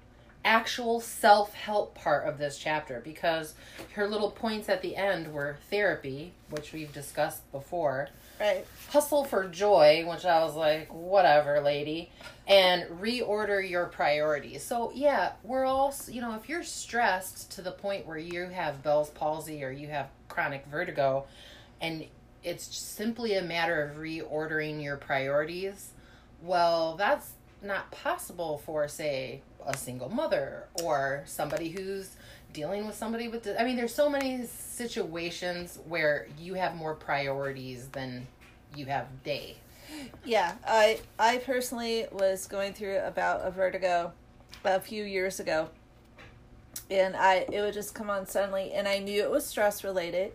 actual 0.45 1.00
self-help 1.00 1.95
part 1.95 2.26
of 2.26 2.38
this 2.38 2.59
chapter 2.59 3.00
because 3.05 3.55
her 3.93 4.07
little 4.07 4.31
points 4.31 4.69
at 4.69 4.81
the 4.81 4.97
end 4.97 5.33
were 5.35 5.57
therapy 5.69 6.33
which 6.49 6.73
we've 6.73 6.93
discussed 6.95 7.50
before 7.52 8.09
Right. 8.40 8.66
hustle 8.88 9.25
for 9.25 9.47
joy 9.49 10.04
which 10.09 10.25
i 10.25 10.42
was 10.42 10.56
like 10.56 10.88
whatever 10.94 11.61
lady 11.61 12.11
and 12.49 12.85
reorder 12.85 13.68
your 13.68 13.85
priorities 13.87 14.64
so 14.64 14.90
yeah 14.94 15.32
we're 15.42 15.66
all 15.66 15.94
you 16.09 16.23
know 16.23 16.35
if 16.37 16.49
you're 16.49 16.62
stressed 16.62 17.52
to 17.52 17.61
the 17.61 17.70
point 17.70 18.06
where 18.06 18.16
you 18.16 18.47
have 18.47 18.82
bell's 18.82 19.11
palsy 19.11 19.62
or 19.62 19.70
you 19.70 19.88
have 19.88 20.09
chronic 20.28 20.64
vertigo 20.70 21.26
and 21.82 22.06
it's 22.42 22.75
simply 22.75 23.35
a 23.35 23.42
matter 23.42 23.82
of 23.82 23.99
reordering 23.99 24.82
your 24.82 24.97
priorities 24.97 25.90
well 26.42 26.97
that's 26.97 27.32
not 27.62 27.90
possible 27.90 28.56
for 28.64 28.88
say 28.88 29.42
a 29.66 29.76
single 29.76 30.09
mother 30.09 30.64
or 30.82 31.23
somebody 31.26 31.68
who's 31.68 32.16
dealing 32.52 32.87
with 32.87 32.95
somebody 32.95 33.28
with 33.28 33.49
i 33.59 33.64
mean 33.64 33.76
there's 33.76 33.95
so 33.95 34.09
many 34.09 34.45
situations 34.47 35.78
where 35.87 36.26
you 36.38 36.54
have 36.54 36.75
more 36.75 36.95
priorities 36.95 37.88
than 37.88 38.26
you 38.75 38.87
have 38.87 39.23
day. 39.25 39.57
Yeah, 40.25 40.54
I 40.66 41.00
I 41.19 41.38
personally 41.38 42.07
was 42.12 42.47
going 42.47 42.73
through 42.73 42.99
about 42.99 43.45
a 43.45 43.50
vertigo 43.50 44.12
a 44.64 44.80
few 44.80 45.04
years 45.04 45.40
ago, 45.40 45.69
and 46.90 47.16
I 47.16 47.47
it 47.52 47.61
would 47.61 47.75
just 47.75 47.95
come 47.95 48.09
on 48.09 48.26
suddenly, 48.26 48.73
and 48.73 48.87
I 48.87 48.99
knew 48.99 49.23
it 49.23 49.30
was 49.30 49.45
stress 49.45 49.83
related, 49.83 50.33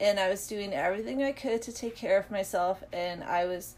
and 0.00 0.18
I 0.18 0.28
was 0.28 0.46
doing 0.46 0.72
everything 0.72 1.22
I 1.22 1.32
could 1.32 1.62
to 1.62 1.72
take 1.72 1.94
care 1.94 2.18
of 2.18 2.30
myself, 2.30 2.82
and 2.92 3.22
I 3.22 3.44
was, 3.44 3.76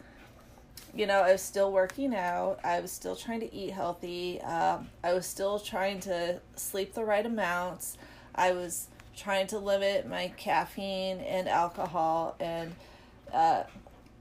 you 0.94 1.06
know, 1.06 1.20
I 1.20 1.32
was 1.32 1.42
still 1.42 1.72
working 1.72 2.14
out, 2.14 2.60
I 2.64 2.80
was 2.80 2.90
still 2.90 3.16
trying 3.16 3.40
to 3.40 3.54
eat 3.54 3.70
healthy, 3.70 4.40
um, 4.42 4.88
I 5.04 5.12
was 5.12 5.26
still 5.26 5.58
trying 5.58 6.00
to 6.00 6.40
sleep 6.56 6.94
the 6.94 7.04
right 7.04 7.24
amounts, 7.24 7.98
I 8.34 8.52
was 8.52 8.88
trying 9.16 9.46
to 9.48 9.58
limit 9.58 10.08
my 10.08 10.32
caffeine 10.36 11.20
and 11.20 11.48
alcohol, 11.48 12.36
and 12.40 12.74
uh, 13.32 13.64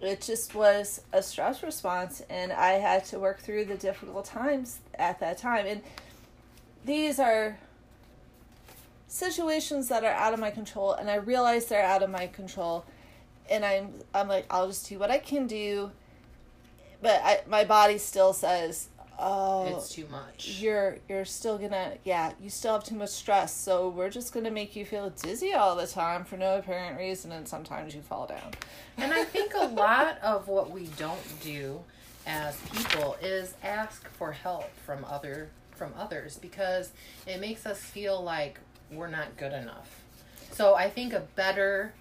it 0.01 0.21
just 0.21 0.53
was 0.53 1.01
a 1.11 1.23
stress 1.23 1.63
response. 1.63 2.21
And 2.29 2.51
i 2.51 2.73
had 2.73 3.05
to 3.05 3.19
work 3.19 3.39
through 3.39 3.65
the 3.65 3.75
difficult 3.75 4.25
times 4.25 4.79
at 4.95 5.19
that 5.19 5.37
time. 5.37 5.65
And 5.65 5.81
these 6.85 7.19
are 7.19 7.57
situations 9.07 9.87
that 9.87 10.03
are 10.03 10.13
out 10.13 10.33
of 10.33 10.39
my 10.39 10.51
control. 10.51 10.93
And 10.93 11.09
i 11.09 11.15
realize 11.15 11.65
they're 11.65 11.83
out 11.83 12.03
of 12.03 12.09
my 12.09 12.27
control. 12.27 12.85
And 13.49 13.63
i'm 13.63 13.93
i'm 14.13 14.27
like 14.27 14.45
i'll 14.49 14.67
just 14.67 14.87
do 14.89 14.99
what 14.99 15.09
i 15.09 15.19
can 15.19 15.47
do 15.47 15.91
but 17.01 17.21
I, 17.23 17.41
my 17.47 17.63
body 17.63 17.97
still 17.97 18.33
says 18.33 18.89
oh 19.19 19.65
it's 19.77 19.89
too 19.89 20.05
much. 20.11 20.59
you're 20.59 20.97
you're 21.09 21.25
still 21.25 21.57
gonna 21.57 21.93
yeah 22.03 22.33
you 22.39 22.49
still 22.49 22.73
have 22.73 22.83
too 22.83 22.95
much 22.95 23.09
stress. 23.09 23.53
So 23.53 23.89
we're 23.89 24.09
just 24.09 24.33
gonna 24.33 24.51
make 24.51 24.75
you 24.75 24.85
feel 24.85 25.09
dizzy 25.09 25.53
all 25.53 25.75
the 25.75 25.87
time 25.87 26.23
for 26.23 26.37
no 26.37 26.57
apparent 26.57 26.97
reason 26.97 27.31
and 27.31 27.47
sometimes 27.47 27.95
you 27.95 28.01
fall 28.01 28.27
down. 28.27 28.53
And 28.97 29.13
i 29.13 29.23
think 29.23 29.53
a 29.55 29.65
lot 29.67 30.19
of 30.21 30.47
what 30.47 30.71
we 30.71 30.87
don't 30.97 31.41
do 31.41 31.79
as 32.25 32.59
people 32.73 33.15
is 33.21 33.53
ask 33.63 34.07
for 34.09 34.31
help 34.31 34.69
from 34.85 35.05
other 35.05 35.49
from 35.71 35.93
others 35.97 36.37
because 36.37 36.91
it 37.25 37.39
makes 37.39 37.65
us 37.65 37.79
feel 37.79 38.21
like 38.21 38.59
we're 38.91 39.09
not 39.09 39.35
good 39.37 39.53
enough. 39.53 40.01
So 40.51 40.75
i 40.75 40.89
think 40.89 41.13
a 41.13 41.21
better 41.35 41.93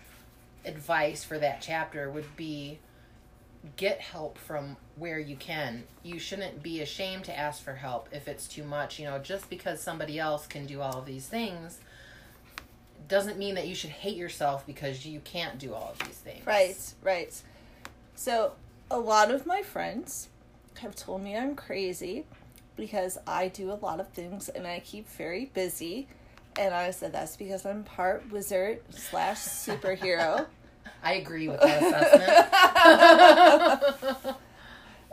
advice 0.65 1.23
for 1.23 1.39
that 1.39 1.61
chapter 1.61 2.11
would 2.11 2.37
be 2.37 2.79
get 3.77 4.01
help 4.01 4.39
from 4.39 4.77
where 4.97 5.19
you 5.19 5.37
can. 5.37 5.85
You 6.03 6.19
shouldn't 6.19 6.63
be 6.63 6.81
ashamed 6.81 7.25
to 7.25 7.37
ask 7.37 7.63
for 7.63 7.75
help 7.75 8.09
if 8.13 8.29
it's 8.29 8.47
too 8.47 8.65
much. 8.65 8.99
You 8.99 9.07
know, 9.07 9.19
just 9.19 9.51
because 9.51 9.81
somebody 9.81 10.19
else 10.19 10.47
can 10.47 10.67
do 10.67 10.81
all 10.81 10.99
of 10.99 11.07
these 11.07 11.27
things 11.27 11.81
doesn't 13.09 13.39
mean 13.39 13.55
that 13.55 13.69
you 13.69 13.75
should 13.75 13.91
hate 13.91 14.17
yourself 14.17 14.67
because 14.67 15.07
you 15.07 15.21
can't 15.21 15.59
do 15.59 15.75
all 15.75 15.91
of 15.93 16.07
these 16.07 16.19
things. 16.19 16.45
Right, 16.47 16.77
right. 17.03 17.43
So, 18.15 18.53
a 18.91 18.99
lot 18.99 19.31
of 19.31 19.47
my 19.47 19.63
friends 19.63 20.29
have 20.79 20.95
told 20.95 21.23
me 21.23 21.37
I'm 21.37 21.55
crazy 21.55 22.25
because 22.77 23.19
I 23.27 23.49
do 23.49 23.73
a 23.73 23.75
lot 23.75 24.01
of 24.01 24.09
things 24.09 24.49
and 24.49 24.67
I 24.67 24.81
keep 24.81 25.09
very 25.09 25.47
busy. 25.47 26.09
And 26.59 26.75
I 26.75 26.91
said 26.91 27.13
that's 27.13 27.37
because 27.37 27.67
I'm 27.67 27.85
part 27.85 28.31
wizard 28.31 28.81
slash 28.91 29.39
superhero. 29.39 30.47
I 31.03 31.15
agree 31.15 31.49
with 31.49 31.61
that 31.61 31.83
assessment. 31.83 34.37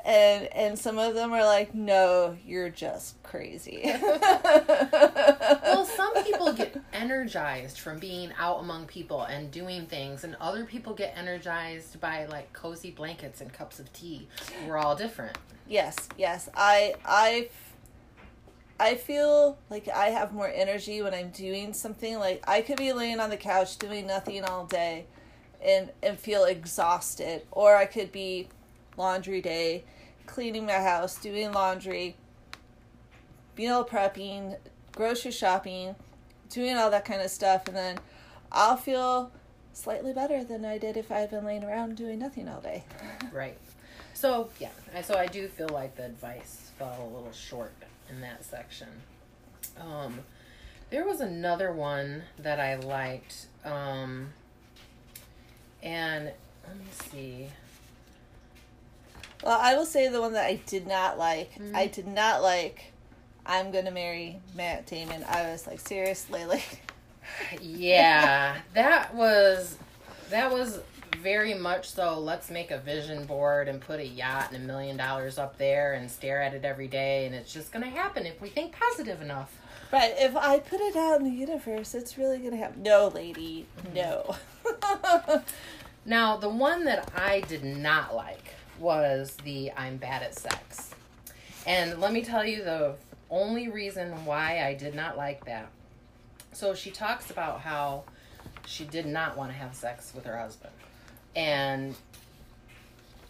and 0.05 0.47
and 0.53 0.77
some 0.77 0.97
of 0.97 1.13
them 1.13 1.31
are 1.31 1.45
like, 1.45 1.73
no, 1.73 2.37
you're 2.45 2.69
just 2.69 3.21
crazy. 3.23 3.81
well, 3.83 5.85
some 5.85 6.13
people 6.23 6.51
get 6.53 6.75
energized 6.91 7.79
from 7.79 7.99
being 7.99 8.31
out 8.37 8.59
among 8.59 8.85
people 8.85 9.23
and 9.23 9.51
doing 9.51 9.85
things, 9.85 10.23
and 10.23 10.35
other 10.41 10.65
people 10.65 10.93
get 10.93 11.13
energized 11.15 11.99
by 12.01 12.25
like 12.25 12.51
cozy 12.53 12.91
blankets 12.91 13.39
and 13.39 13.53
cups 13.53 13.79
of 13.79 13.91
tea. 13.93 14.27
We're 14.67 14.77
all 14.77 14.95
different. 14.95 15.37
Yes, 15.67 15.95
yes. 16.17 16.49
I 16.55 16.95
I 17.05 17.49
I 18.79 18.95
feel 18.95 19.57
like 19.69 19.87
I 19.87 20.07
have 20.07 20.33
more 20.33 20.49
energy 20.49 21.01
when 21.01 21.13
I'm 21.13 21.29
doing 21.29 21.73
something. 21.73 22.19
Like 22.19 22.43
I 22.45 22.61
could 22.61 22.77
be 22.77 22.91
laying 22.91 23.21
on 23.21 23.29
the 23.29 23.37
couch 23.37 23.77
doing 23.77 24.07
nothing 24.07 24.43
all 24.43 24.65
day 24.65 25.05
and 25.63 25.91
and 26.01 26.19
feel 26.19 26.43
exhausted 26.45 27.43
or 27.51 27.75
I 27.75 27.85
could 27.85 28.11
be 28.11 28.47
laundry 28.97 29.41
day, 29.41 29.83
cleaning 30.25 30.65
my 30.65 30.73
house, 30.73 31.17
doing 31.17 31.51
laundry, 31.51 32.15
meal 33.57 33.85
prepping, 33.85 34.57
grocery 34.91 35.31
shopping, 35.31 35.95
doing 36.49 36.75
all 36.77 36.91
that 36.91 37.05
kind 37.05 37.21
of 37.21 37.29
stuff 37.29 37.67
and 37.67 37.75
then 37.75 37.97
I'll 38.51 38.77
feel 38.77 39.31
slightly 39.73 40.13
better 40.13 40.43
than 40.43 40.63
I 40.63 40.77
did 40.77 40.95
if 40.95 41.11
I 41.11 41.19
had 41.19 41.31
been 41.31 41.43
laying 41.43 41.63
around 41.63 41.97
doing 41.97 42.19
nothing 42.19 42.47
all 42.47 42.61
day. 42.61 42.83
Right. 43.31 43.57
So, 44.13 44.49
yeah, 44.59 44.69
so 45.01 45.15
I 45.17 45.25
do 45.25 45.47
feel 45.47 45.69
like 45.69 45.95
the 45.95 46.05
advice 46.05 46.71
fell 46.77 46.95
a 47.01 47.09
little 47.15 47.31
short 47.31 47.73
in 48.11 48.21
that 48.21 48.45
section. 48.45 48.89
Um, 49.79 50.19
there 50.91 51.03
was 51.03 51.19
another 51.19 51.71
one 51.71 52.23
that 52.37 52.59
I 52.59 52.75
liked. 52.75 53.47
Um, 53.65 54.33
and 55.83 56.31
let 56.67 56.77
me 56.77 56.85
see. 57.11 57.47
Well, 59.43 59.59
I 59.61 59.75
will 59.75 59.85
say 59.85 60.07
the 60.07 60.21
one 60.21 60.33
that 60.33 60.45
I 60.45 60.55
did 60.65 60.87
not 60.87 61.19
like. 61.19 61.53
Mm-hmm. 61.55 61.75
I 61.75 61.87
did 61.87 62.07
not 62.07 62.41
like. 62.41 62.85
I'm 63.45 63.71
gonna 63.71 63.91
marry 63.91 64.39
Matt 64.55 64.87
Damon. 64.87 65.25
I 65.27 65.51
was 65.51 65.67
like, 65.67 65.81
seriously, 65.81 66.45
like. 66.47 66.81
yeah, 67.61 68.57
that 68.73 69.13
was 69.13 69.77
that 70.29 70.51
was 70.51 70.79
very 71.21 71.53
much 71.53 71.89
so. 71.89 72.19
Let's 72.19 72.49
make 72.49 72.71
a 72.71 72.77
vision 72.77 73.25
board 73.25 73.67
and 73.67 73.81
put 73.81 73.99
a 73.99 74.07
yacht 74.07 74.53
and 74.53 74.63
a 74.63 74.65
million 74.65 74.95
dollars 74.95 75.37
up 75.37 75.57
there 75.57 75.93
and 75.93 76.09
stare 76.09 76.41
at 76.41 76.53
it 76.53 76.63
every 76.63 76.87
day, 76.87 77.25
and 77.25 77.35
it's 77.35 77.53
just 77.53 77.73
gonna 77.73 77.89
happen 77.89 78.25
if 78.25 78.41
we 78.41 78.47
think 78.47 78.73
positive 78.73 79.21
enough. 79.21 79.57
Right. 79.93 80.15
If 80.17 80.35
I 80.35 80.57
put 80.57 80.81
it 80.81 80.95
out 80.95 81.19
in 81.19 81.23
the 81.23 81.29
universe, 81.29 81.93
it's 81.93 82.17
really 82.17 82.39
gonna 82.39 82.57
happen. 82.57 82.81
No, 82.81 83.09
lady, 83.09 83.67
hmm. 83.79 83.93
no. 83.93 84.35
now, 86.05 86.35
the 86.35 86.49
one 86.49 86.85
that 86.85 87.11
I 87.15 87.41
did 87.41 87.63
not 87.63 88.15
like 88.15 88.55
was 88.79 89.37
the 89.43 89.71
I'm 89.73 89.97
bad 89.97 90.23
at 90.23 90.33
sex. 90.33 90.95
And 91.67 92.01
let 92.01 92.11
me 92.11 92.23
tell 92.23 92.43
you 92.43 92.63
the 92.63 92.95
only 93.29 93.67
reason 93.67 94.25
why 94.25 94.65
I 94.65 94.73
did 94.73 94.95
not 94.95 95.15
like 95.15 95.45
that. 95.45 95.69
So 96.53 96.73
she 96.73 96.89
talks 96.89 97.29
about 97.29 97.61
how 97.61 98.05
she 98.65 98.85
did 98.85 99.05
not 99.05 99.37
want 99.37 99.51
to 99.51 99.57
have 99.59 99.75
sex 99.75 100.11
with 100.15 100.25
her 100.25 100.39
husband. 100.39 100.73
And, 101.35 101.93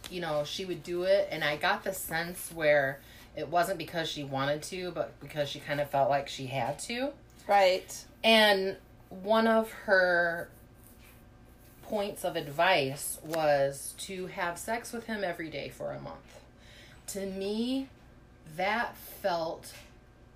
you 0.10 0.22
know, 0.22 0.46
she 0.46 0.63
would 0.63 0.82
do 0.82 1.03
it, 1.03 1.27
and 1.29 1.43
I 1.43 1.58
got 1.58 1.84
the 1.84 1.93
sense 1.93 2.53
where 2.55 3.01
It 3.36 3.50
wasn't 3.50 3.78
because 3.78 4.10
she 4.10 4.24
wanted 4.24 4.62
to, 4.63 4.92
but 4.92 5.20
because 5.20 5.50
she 5.50 5.60
kind 5.60 5.82
of 5.82 5.90
felt 5.90 6.10
like 6.10 6.28
she 6.28 6.48
had 6.48 6.78
to. 6.80 7.12
Right. 7.48 8.06
And 8.24 8.78
one 9.10 9.48
of 9.48 9.72
her 9.72 10.50
points 11.84 12.24
of 12.24 12.36
advice 12.36 13.20
was 13.24 13.94
to 13.98 14.28
have 14.28 14.58
sex 14.58 14.94
with 14.94 15.06
him 15.06 15.24
every 15.24 15.50
day 15.50 15.70
for 15.70 15.92
a 15.92 16.00
month. 16.00 16.40
To 17.08 17.25
me, 17.25 17.90
that 18.56 18.96
felt 18.96 19.74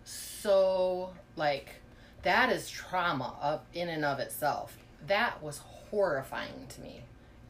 so 0.04 1.12
like 1.36 1.76
that 2.24 2.52
is 2.52 2.70
trauma 2.70 3.36
up 3.42 3.66
in 3.74 3.90
and 3.90 4.04
of 4.04 4.20
itself. 4.20 4.78
That 5.06 5.42
was 5.42 5.60
horrifying 5.90 6.68
to 6.70 6.82
me. 6.82 7.02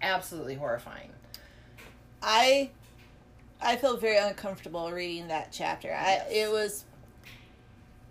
Absolutely 0.02 0.56
horrifying. 0.56 1.10
I 2.22 2.70
I 3.62 3.76
felt 3.76 4.00
very 4.02 4.18
uncomfortable 4.18 4.92
reading 4.92 5.28
that 5.30 5.52
chapter. 5.52 5.94
I 5.94 6.22
it 6.32 6.52
was 6.52 6.86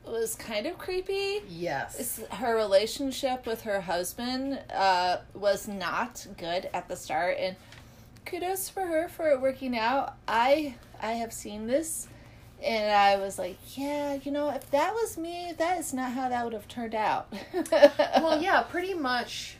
it 0.06 0.10
was 0.10 0.34
kind 0.36 0.66
of 0.66 0.78
creepy. 0.78 1.42
Yes. 1.48 1.94
It's- 2.20 2.38
Her 2.38 2.54
relationship 2.56 3.44
with 3.46 3.62
her 3.62 3.80
husband 3.80 4.60
uh, 4.72 5.18
was 5.34 5.66
not 5.66 6.26
good 6.36 6.68
at 6.72 6.88
the 6.88 6.94
start, 6.96 7.36
and 7.40 7.56
kudos 8.24 8.68
for 8.68 8.82
her 8.86 9.08
for 9.08 9.28
it 9.30 9.40
working 9.40 9.76
out. 9.76 10.14
I 10.28 10.74
I 11.00 11.12
have 11.12 11.32
seen 11.32 11.66
this, 11.66 12.06
and 12.62 12.92
I 12.92 13.16
was 13.16 13.38
like, 13.38 13.58
yeah, 13.76 14.14
you 14.22 14.30
know, 14.32 14.50
if 14.50 14.70
that 14.70 14.94
was 14.94 15.16
me, 15.18 15.52
that 15.58 15.78
is 15.78 15.92
not 15.92 16.12
how 16.12 16.28
that 16.28 16.44
would 16.44 16.52
have 16.54 16.68
turned 16.68 16.94
out. 16.94 17.32
well, 18.16 18.40
yeah, 18.42 18.62
pretty 18.62 18.94
much 18.94 19.56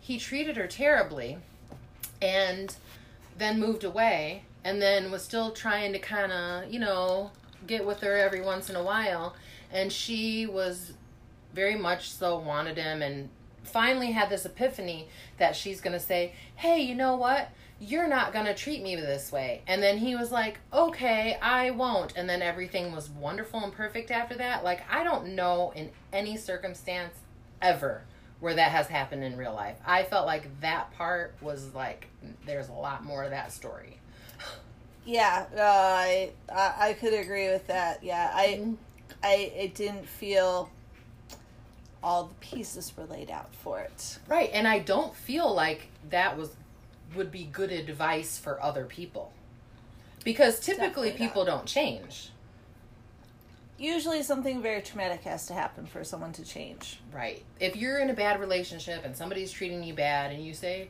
he 0.00 0.18
treated 0.18 0.56
her 0.56 0.66
terribly 0.66 1.38
and 2.22 2.76
then 3.36 3.58
moved 3.60 3.82
away 3.84 4.44
and 4.66 4.82
then 4.82 5.12
was 5.12 5.22
still 5.22 5.52
trying 5.52 5.92
to 5.92 5.98
kind 6.00 6.32
of, 6.32 6.68
you 6.72 6.80
know, 6.80 7.30
get 7.68 7.86
with 7.86 8.00
her 8.00 8.16
every 8.16 8.40
once 8.40 8.68
in 8.68 8.74
a 8.74 8.82
while. 8.82 9.36
And 9.70 9.92
she 9.92 10.44
was 10.44 10.92
very 11.54 11.76
much 11.76 12.10
so 12.10 12.36
wanted 12.36 12.76
him 12.76 13.00
and 13.00 13.28
finally 13.62 14.10
had 14.10 14.28
this 14.28 14.44
epiphany 14.44 15.06
that 15.38 15.54
she's 15.54 15.80
going 15.80 15.92
to 15.92 16.04
say, 16.04 16.32
hey, 16.56 16.80
you 16.80 16.96
know 16.96 17.14
what? 17.14 17.50
You're 17.78 18.08
not 18.08 18.32
going 18.32 18.46
to 18.46 18.54
treat 18.54 18.82
me 18.82 18.96
this 18.96 19.30
way. 19.30 19.62
And 19.68 19.80
then 19.80 19.98
he 19.98 20.16
was 20.16 20.32
like, 20.32 20.58
okay, 20.72 21.38
I 21.40 21.70
won't. 21.70 22.16
And 22.16 22.28
then 22.28 22.42
everything 22.42 22.90
was 22.90 23.08
wonderful 23.08 23.62
and 23.62 23.72
perfect 23.72 24.10
after 24.10 24.34
that. 24.38 24.64
Like, 24.64 24.82
I 24.90 25.04
don't 25.04 25.36
know 25.36 25.72
in 25.76 25.90
any 26.12 26.36
circumstance 26.36 27.14
ever 27.62 28.02
where 28.40 28.54
that 28.54 28.72
has 28.72 28.88
happened 28.88 29.22
in 29.22 29.36
real 29.36 29.54
life. 29.54 29.76
I 29.86 30.02
felt 30.02 30.26
like 30.26 30.60
that 30.60 30.92
part 30.96 31.36
was 31.40 31.72
like, 31.72 32.08
there's 32.44 32.68
a 32.68 32.72
lot 32.72 33.04
more 33.04 33.22
of 33.22 33.30
that 33.30 33.52
story. 33.52 34.00
Yeah, 35.04 35.46
uh, 35.56 35.60
I, 35.62 36.32
I 36.52 36.92
could 36.94 37.14
agree 37.14 37.48
with 37.48 37.66
that. 37.68 38.02
Yeah, 38.02 38.30
I 38.34 38.68
I 39.22 39.34
it 39.56 39.74
didn't 39.74 40.06
feel 40.06 40.70
all 42.02 42.24
the 42.24 42.34
pieces 42.34 42.92
were 42.96 43.04
laid 43.04 43.30
out 43.30 43.54
for 43.54 43.80
it. 43.80 44.18
Right, 44.28 44.50
and 44.52 44.66
I 44.68 44.78
don't 44.78 45.14
feel 45.14 45.52
like 45.52 45.88
that 46.10 46.36
was 46.36 46.50
would 47.14 47.30
be 47.30 47.44
good 47.44 47.72
advice 47.72 48.38
for 48.38 48.62
other 48.62 48.84
people. 48.84 49.32
Because 50.24 50.58
typically 50.58 50.86
Definitely 50.86 51.10
not. 51.10 51.18
people 51.18 51.44
don't 51.44 51.66
change. 51.66 52.30
Usually, 53.78 54.22
something 54.22 54.62
very 54.62 54.80
traumatic 54.80 55.22
has 55.22 55.46
to 55.46 55.54
happen 55.54 55.86
for 55.86 56.02
someone 56.02 56.32
to 56.32 56.44
change. 56.44 56.98
Right. 57.14 57.44
If 57.60 57.76
you're 57.76 57.98
in 57.98 58.08
a 58.08 58.14
bad 58.14 58.40
relationship 58.40 59.04
and 59.04 59.14
somebody's 59.14 59.52
treating 59.52 59.82
you 59.84 59.92
bad 59.92 60.32
and 60.32 60.44
you 60.44 60.54
say, 60.54 60.88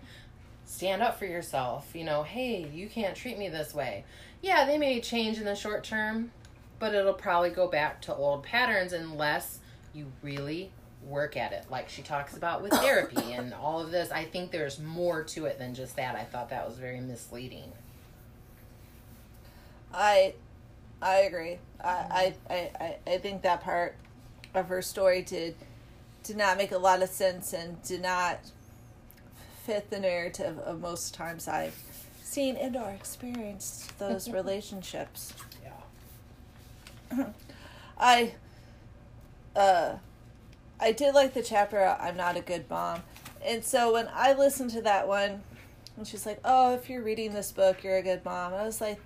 stand 0.66 1.02
up 1.02 1.18
for 1.18 1.24
yourself, 1.26 1.88
you 1.94 2.04
know, 2.04 2.22
hey, 2.22 2.68
you 2.72 2.88
can't 2.88 3.16
treat 3.16 3.38
me 3.38 3.48
this 3.48 3.72
way. 3.74 4.04
Yeah, 4.42 4.66
they 4.66 4.76
may 4.76 5.00
change 5.00 5.38
in 5.38 5.44
the 5.44 5.54
short 5.54 5.82
term, 5.84 6.32
but 6.78 6.94
it'll 6.94 7.14
probably 7.14 7.50
go 7.50 7.66
back 7.68 8.02
to 8.02 8.14
old 8.14 8.42
patterns 8.42 8.92
unless 8.92 9.60
you 9.94 10.12
really 10.22 10.70
work 11.06 11.36
at 11.36 11.52
it. 11.52 11.64
Like 11.70 11.88
she 11.88 12.02
talks 12.02 12.36
about 12.36 12.62
with 12.62 12.72
therapy 12.72 13.32
and 13.32 13.54
all 13.54 13.80
of 13.80 13.90
this. 13.90 14.10
I 14.10 14.24
think 14.24 14.50
there's 14.50 14.78
more 14.78 15.22
to 15.24 15.46
it 15.46 15.58
than 15.58 15.74
just 15.74 15.96
that. 15.96 16.16
I 16.16 16.24
thought 16.24 16.50
that 16.50 16.68
was 16.68 16.76
very 16.78 17.00
misleading. 17.00 17.72
I 19.94 20.34
I 21.00 21.16
agree. 21.20 21.58
I, 21.82 22.34
I, 22.50 22.54
I, 22.80 22.96
I- 23.06 23.18
think 23.18 23.42
that 23.42 23.62
part 23.62 23.94
of 24.54 24.68
her 24.68 24.82
story 24.82 25.22
did 25.22 25.54
did 26.22 26.36
not 26.36 26.56
make 26.58 26.72
a 26.72 26.78
lot 26.78 27.02
of 27.02 27.08
sense 27.08 27.52
and 27.52 27.80
did 27.82 28.02
not 28.02 28.40
fit 29.66 29.90
the 29.90 29.98
narrative 29.98 30.58
of 30.60 30.80
most 30.80 31.12
times 31.12 31.48
I've 31.48 31.74
seen 32.22 32.56
and 32.56 32.76
or 32.76 32.90
experienced 32.90 33.98
those 33.98 34.28
relationships. 34.30 35.34
Yeah. 37.10 37.26
I 37.98 38.34
uh 39.56 39.96
I 40.78 40.92
did 40.92 41.14
like 41.14 41.34
the 41.34 41.42
chapter 41.42 41.96
I'm 42.00 42.16
not 42.16 42.36
a 42.36 42.40
good 42.40 42.70
mom. 42.70 43.02
And 43.44 43.64
so 43.64 43.92
when 43.94 44.08
I 44.14 44.34
listened 44.34 44.70
to 44.70 44.82
that 44.82 45.08
one 45.08 45.42
and 45.96 46.06
she's 46.06 46.26
like, 46.26 46.40
"Oh, 46.44 46.74
if 46.74 46.88
you're 46.88 47.02
reading 47.02 47.32
this 47.32 47.50
book, 47.50 47.82
you're 47.82 47.96
a 47.96 48.02
good 48.02 48.24
mom." 48.24 48.54
I 48.54 48.62
was 48.62 48.80
like 48.80 49.00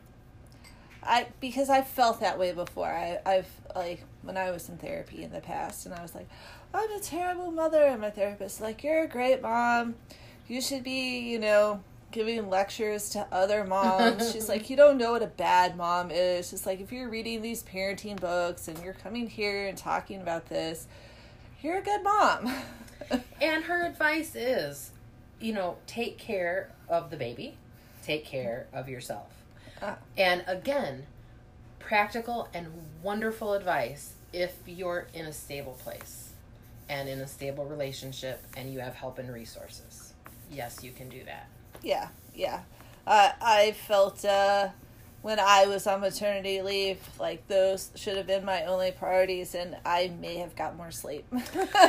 I 1.03 1.29
because 1.40 1.70
I 1.70 1.81
felt 1.81 2.20
that 2.20 2.38
way 2.38 2.53
before. 2.53 2.88
I 2.88 3.18
I've 3.25 3.49
like 3.75 4.05
when 4.20 4.37
I 4.37 4.51
was 4.51 4.68
in 4.68 4.77
therapy 4.77 5.23
in 5.23 5.31
the 5.31 5.40
past 5.40 5.87
and 5.87 5.94
I 5.94 6.03
was 6.03 6.14
like, 6.14 6.29
"I'm 6.75 6.90
a 6.90 7.01
terrible 7.01 7.51
mother." 7.51 7.83
And 7.85 8.03
my 8.03 8.11
therapist 8.11 8.61
like, 8.61 8.85
"You're 8.85 9.05
a 9.05 9.09
great 9.09 9.40
mom. 9.40 9.94
You 10.50 10.60
should 10.60 10.82
be, 10.82 11.20
you 11.20 11.38
know, 11.38 11.80
giving 12.10 12.50
lectures 12.50 13.10
to 13.10 13.24
other 13.30 13.62
moms." 13.62 14.32
She's 14.32 14.48
like, 14.54 14.68
"You 14.68 14.76
don't 14.76 14.98
know 14.98 15.12
what 15.12 15.22
a 15.22 15.28
bad 15.28 15.76
mom 15.76 16.10
is." 16.10 16.48
She's 16.48 16.66
like, 16.66 16.80
"If 16.80 16.90
you're 16.90 17.08
reading 17.08 17.40
these 17.40 17.62
parenting 17.62 18.18
books 18.18 18.66
and 18.66 18.76
you're 18.82 18.94
coming 18.94 19.28
here 19.28 19.68
and 19.68 19.78
talking 19.78 20.20
about 20.20 20.48
this, 20.48 20.88
you're 21.62 21.78
a 21.78 21.82
good 21.82 22.02
mom." 22.02 22.52
And 23.40 23.64
her 23.64 23.86
advice 23.86 24.36
is, 24.36 24.90
you 25.40 25.52
know, 25.52 25.78
take 25.86 26.18
care 26.18 26.70
of 26.88 27.10
the 27.10 27.16
baby, 27.16 27.56
take 28.04 28.24
care 28.24 28.68
of 28.72 28.88
yourself. 28.88 29.32
Ah. 29.82 29.96
And 30.16 30.44
again, 30.46 31.06
practical 31.80 32.48
and 32.54 32.68
wonderful 33.02 33.54
advice 33.54 34.12
if 34.32 34.54
you're 34.66 35.08
in 35.12 35.26
a 35.26 35.32
stable 35.32 35.72
place 35.72 36.34
and 36.88 37.08
in 37.08 37.18
a 37.20 37.26
stable 37.26 37.64
relationship 37.64 38.44
and 38.56 38.72
you 38.72 38.78
have 38.78 38.94
help 38.94 39.18
and 39.18 39.32
resources. 39.32 40.10
Yes, 40.50 40.82
you 40.82 40.92
can 40.92 41.08
do 41.08 41.24
that. 41.24 41.48
Yeah, 41.82 42.08
yeah. 42.34 42.60
Uh, 43.06 43.30
I 43.40 43.72
felt 43.72 44.24
uh, 44.24 44.68
when 45.22 45.38
I 45.38 45.66
was 45.66 45.86
on 45.86 46.00
maternity 46.00 46.62
leave, 46.62 46.98
like 47.18 47.46
those 47.48 47.90
should 47.94 48.16
have 48.16 48.26
been 48.26 48.44
my 48.44 48.64
only 48.64 48.90
priorities, 48.90 49.54
and 49.54 49.76
I 49.84 50.12
may 50.20 50.36
have 50.36 50.56
got 50.56 50.76
more 50.76 50.90
sleep. 50.90 51.26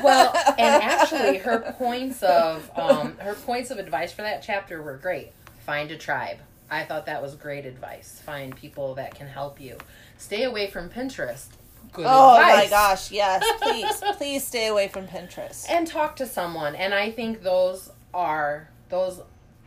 Well, 0.03 0.33
and 0.57 0.83
actually, 0.83 1.37
her 1.39 1.73
points 1.77 2.23
of 2.23 2.69
um, 2.75 3.17
her 3.17 3.33
points 3.33 3.71
of 3.71 3.77
advice 3.77 4.11
for 4.11 4.21
that 4.21 4.41
chapter 4.41 4.81
were 4.81 4.97
great. 4.97 5.31
Find 5.65 5.91
a 5.91 5.97
tribe. 5.97 6.37
I 6.69 6.83
thought 6.83 7.05
that 7.05 7.21
was 7.21 7.35
great 7.35 7.65
advice. 7.65 8.21
Find 8.25 8.55
people 8.55 8.95
that 8.95 9.13
can 9.13 9.27
help 9.27 9.59
you. 9.59 9.77
Stay 10.17 10.43
away 10.43 10.69
from 10.69 10.89
Pinterest. 10.89 11.47
Good 11.91 12.05
oh 12.07 12.35
advice. 12.35 12.63
my 12.63 12.69
gosh, 12.69 13.11
yes, 13.11 13.43
please, 13.61 14.01
please 14.17 14.47
stay 14.47 14.67
away 14.67 14.87
from 14.87 15.07
Pinterest. 15.07 15.65
And 15.69 15.85
talk 15.85 16.15
to 16.17 16.25
someone. 16.25 16.75
And 16.75 16.93
I 16.93 17.11
think 17.11 17.43
those 17.43 17.90
are 18.13 18.69
those 18.89 19.21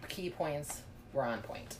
key 0.09 0.31
points 0.31 0.83
were 1.13 1.25
on 1.25 1.41
point. 1.43 1.79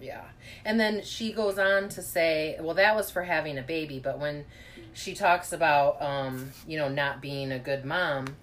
Yeah. 0.00 0.24
And 0.64 0.78
then 0.78 1.02
she 1.02 1.32
goes 1.32 1.58
on 1.58 1.88
to 1.90 2.02
say, 2.02 2.56
well, 2.60 2.74
that 2.74 2.94
was 2.94 3.10
for 3.10 3.22
having 3.22 3.56
a 3.56 3.62
baby, 3.62 3.98
but 3.98 4.18
when 4.18 4.44
she 4.92 5.14
talks 5.14 5.52
about, 5.52 6.00
um, 6.02 6.52
you 6.66 6.76
know, 6.76 6.88
not 6.88 7.20
being 7.20 7.50
a 7.50 7.58
good 7.58 7.84
mom, 7.84 8.36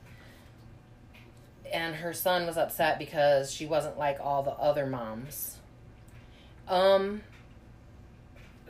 and 1.71 1.95
her 1.95 2.13
son 2.13 2.45
was 2.45 2.57
upset 2.57 2.99
because 2.99 3.51
she 3.51 3.65
wasn't 3.65 3.97
like 3.97 4.17
all 4.19 4.43
the 4.43 4.51
other 4.51 4.85
moms. 4.85 5.57
Um, 6.67 7.21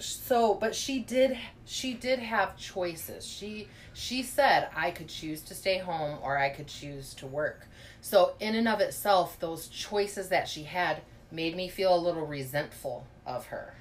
so 0.02 0.54
but 0.56 0.76
she 0.76 1.00
did 1.00 1.38
she 1.66 1.94
did 1.94 2.20
have 2.20 2.58
choices. 2.58 3.26
She 3.26 3.68
she 3.94 4.24
said 4.24 4.70
i 4.76 4.92
could 4.92 5.08
choose 5.08 5.42
to 5.42 5.54
stay 5.54 5.78
home 5.78 6.18
or 6.22 6.38
i 6.38 6.50
could 6.50 6.68
choose 6.68 7.14
to 7.16 7.28
work. 7.28 7.68
So 8.02 8.34
in 8.40 8.56
and 8.56 8.68
of 8.68 8.80
itself 8.80 9.40
those 9.40 9.68
choices 9.68 10.30
that 10.30 10.48
she 10.48 10.64
had 10.64 11.02
made 11.32 11.56
me 11.56 11.70
feel 11.70 11.96
a 11.96 12.00
little 12.00 12.26
resentful 12.26 13.06
of 13.26 13.48
her. 13.48 13.74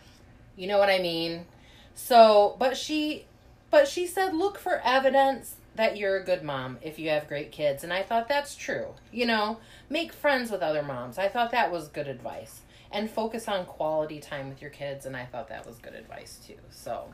You 0.57 0.67
know 0.67 0.79
what 0.79 0.91
i 0.91 0.99
mean? 0.99 1.47
So 1.95 2.57
but 2.59 2.77
she 2.77 3.27
but 3.71 3.89
she 3.89 4.07
said 4.07 4.35
look 4.35 4.59
for 4.59 4.81
evidence 4.85 5.57
that 5.77 5.97
you're 5.97 6.17
a 6.17 6.25
good 6.25 6.43
mom 6.43 6.79
if 6.83 6.99
you 6.99 7.09
have 7.11 7.29
great 7.29 7.53
kids. 7.53 7.85
And 7.85 7.93
i 7.93 8.03
thought 8.03 8.29
that's 8.29 8.55
true 8.55 8.95
you 9.13 9.27
know? 9.27 9.59
Make 9.89 10.13
friends 10.13 10.51
with 10.51 10.63
other 10.63 10.83
moms. 10.83 11.19
I 11.19 11.29
thought 11.29 11.51
that 11.51 11.73
was 11.73 11.89
good 11.89 12.09
advice 12.09 12.61
and 12.93 13.11
focus 13.11 13.49
on 13.49 13.65
quality 13.65 14.19
time 14.19 14.49
with 14.49 14.61
your 14.61 14.71
kids 14.71 15.07
and 15.07 15.17
i 15.17 15.25
thought 15.25 15.49
that 15.49 15.67
was 15.67 15.77
good 15.79 15.95
advice 15.95 16.41
too 16.47 16.57
so 16.71 17.05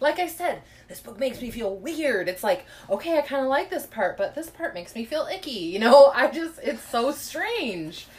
like 0.00 0.18
i 0.18 0.26
said 0.26 0.62
this 0.88 1.00
book 1.00 1.18
makes 1.18 1.40
me 1.40 1.50
feel 1.50 1.74
weird 1.76 2.28
it's 2.28 2.42
like 2.42 2.64
okay 2.90 3.18
i 3.18 3.20
kind 3.22 3.42
of 3.42 3.48
like 3.48 3.70
this 3.70 3.86
part 3.86 4.16
but 4.16 4.34
this 4.34 4.50
part 4.50 4.74
makes 4.74 4.94
me 4.94 5.04
feel 5.04 5.26
icky 5.32 5.50
you 5.50 5.78
know 5.78 6.06
i 6.14 6.28
just 6.28 6.58
it's 6.62 6.82
so 6.82 7.10
strange 7.12 8.06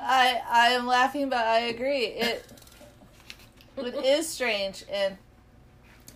I 0.00 0.42
I 0.50 0.68
am 0.68 0.86
laughing, 0.86 1.28
but 1.28 1.46
I 1.46 1.60
agree. 1.60 2.06
It 2.06 2.44
it 3.76 3.94
is 3.94 4.28
strange, 4.28 4.84
and 4.90 5.16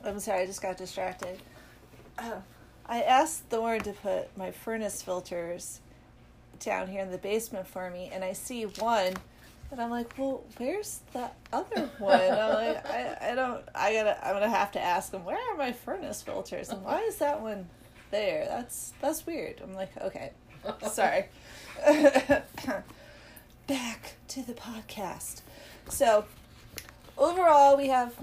I'm 0.05 0.19
sorry, 0.21 0.43
I 0.43 0.47
just 0.47 0.63
got 0.63 0.77
distracted. 0.77 1.39
Uh, 2.19 2.41
I 2.87 3.03
asked 3.03 3.45
Thorn 3.45 3.81
to 3.81 3.93
put 3.93 4.37
my 4.37 4.51
furnace 4.51 5.03
filters 5.03 5.81
down 6.65 6.89
here 6.89 7.03
in 7.03 7.11
the 7.11 7.19
basement 7.19 7.67
for 7.67 7.91
me, 7.91 8.11
and 8.13 8.25
I 8.25 8.33
see 8.33 8.65
one, 8.65 9.15
and 9.71 9.81
I'm 9.81 9.91
like, 9.91 10.17
well, 10.19 10.45
where's 10.59 11.01
the 11.13 11.31
other 11.53 11.91
one? 11.99 12.21
I'm 12.21 12.55
like, 12.55 12.87
I, 12.91 13.17
I 13.31 13.35
don't, 13.35 13.65
I 13.75 13.93
gotta, 13.93 14.27
I'm 14.27 14.35
gonna 14.35 14.49
have 14.49 14.73
to 14.73 14.81
ask 14.81 15.13
him, 15.13 15.25
where 15.25 15.39
are 15.53 15.57
my 15.57 15.73
furnace 15.73 16.23
filters, 16.23 16.71
and 16.71 16.83
why 16.85 17.01
is 17.03 17.17
that 17.17 17.41
one 17.41 17.69
there? 18.11 18.47
That's 18.49 18.93
that's 19.01 19.27
weird. 19.27 19.61
I'm 19.63 19.75
like, 19.75 19.91
okay, 20.01 20.33
sorry. 20.91 21.27
Back 23.67 24.15
to 24.29 24.43
the 24.43 24.53
podcast. 24.53 25.41
So, 25.89 26.25
overall, 27.17 27.77
we 27.77 27.89
have 27.89 28.15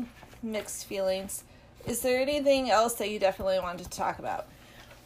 mixed 0.43 0.85
feelings. 0.85 1.43
Is 1.87 2.01
there 2.01 2.21
anything 2.21 2.69
else 2.69 2.93
that 2.95 3.09
you 3.09 3.19
definitely 3.19 3.59
wanted 3.59 3.83
to 3.83 3.89
talk 3.89 4.19
about? 4.19 4.47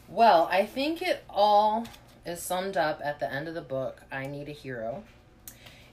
Well, 0.08 0.48
I 0.52 0.66
think 0.66 1.02
it 1.02 1.24
all 1.30 1.88
is 2.26 2.42
summed 2.42 2.78
up 2.78 3.02
at 3.04 3.20
the 3.20 3.32
end 3.32 3.48
of 3.48 3.54
the 3.54 3.62
book. 3.62 4.02
I 4.12 4.28
need 4.28 4.50
a 4.50 4.54
hero. 4.54 5.04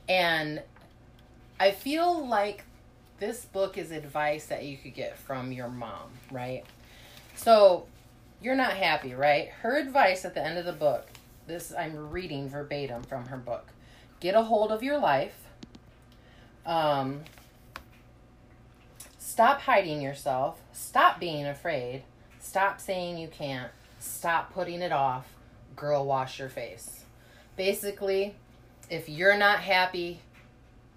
And 0.09 0.63
I 1.61 1.71
feel 1.71 2.27
like 2.27 2.65
this 3.19 3.45
book 3.45 3.79
is 3.79 3.91
advice 3.91 4.47
that 4.47 4.65
you 4.65 4.77
could 4.77 4.95
get 4.95 5.17
from 5.17 5.53
your 5.53 5.69
mom, 5.69 6.11
right? 6.31 6.65
So 7.37 7.87
you're 8.43 8.57
not 8.57 8.73
happy, 8.73 9.15
right? 9.15 9.49
Her 9.61 9.77
advice 9.79 10.25
at 10.25 10.35
the 10.35 10.45
end 10.45 10.59
of 10.59 10.65
the 10.65 10.73
book, 10.73 11.07
this 11.47 11.73
I'm 11.77 12.11
reading 12.11 12.49
verbatim 12.49 13.05
from 13.05 13.27
her 13.27 13.37
book. 13.37 13.69
Get 14.21 14.35
a 14.35 14.43
hold 14.43 14.73
of 14.73 14.83
your 14.83 14.99
life. 14.99 15.47
Um, 16.65 17.21
stop 19.19 19.61
hiding 19.61 20.01
yourself. 20.01 20.61
Stop 20.73 21.21
being 21.21 21.47
afraid. 21.47 22.03
Stop 22.41 22.81
saying 22.81 23.19
you 23.19 23.29
can't. 23.29 23.71
Stop 23.99 24.53
putting 24.53 24.83
it 24.83 24.93
off. 24.93 25.32
Girl, 25.77 26.05
wash 26.05 26.39
your 26.39 26.49
face. 26.49 27.05
Basically, 27.57 28.35
if 28.91 29.09
you're 29.09 29.37
not 29.37 29.61
happy, 29.61 30.21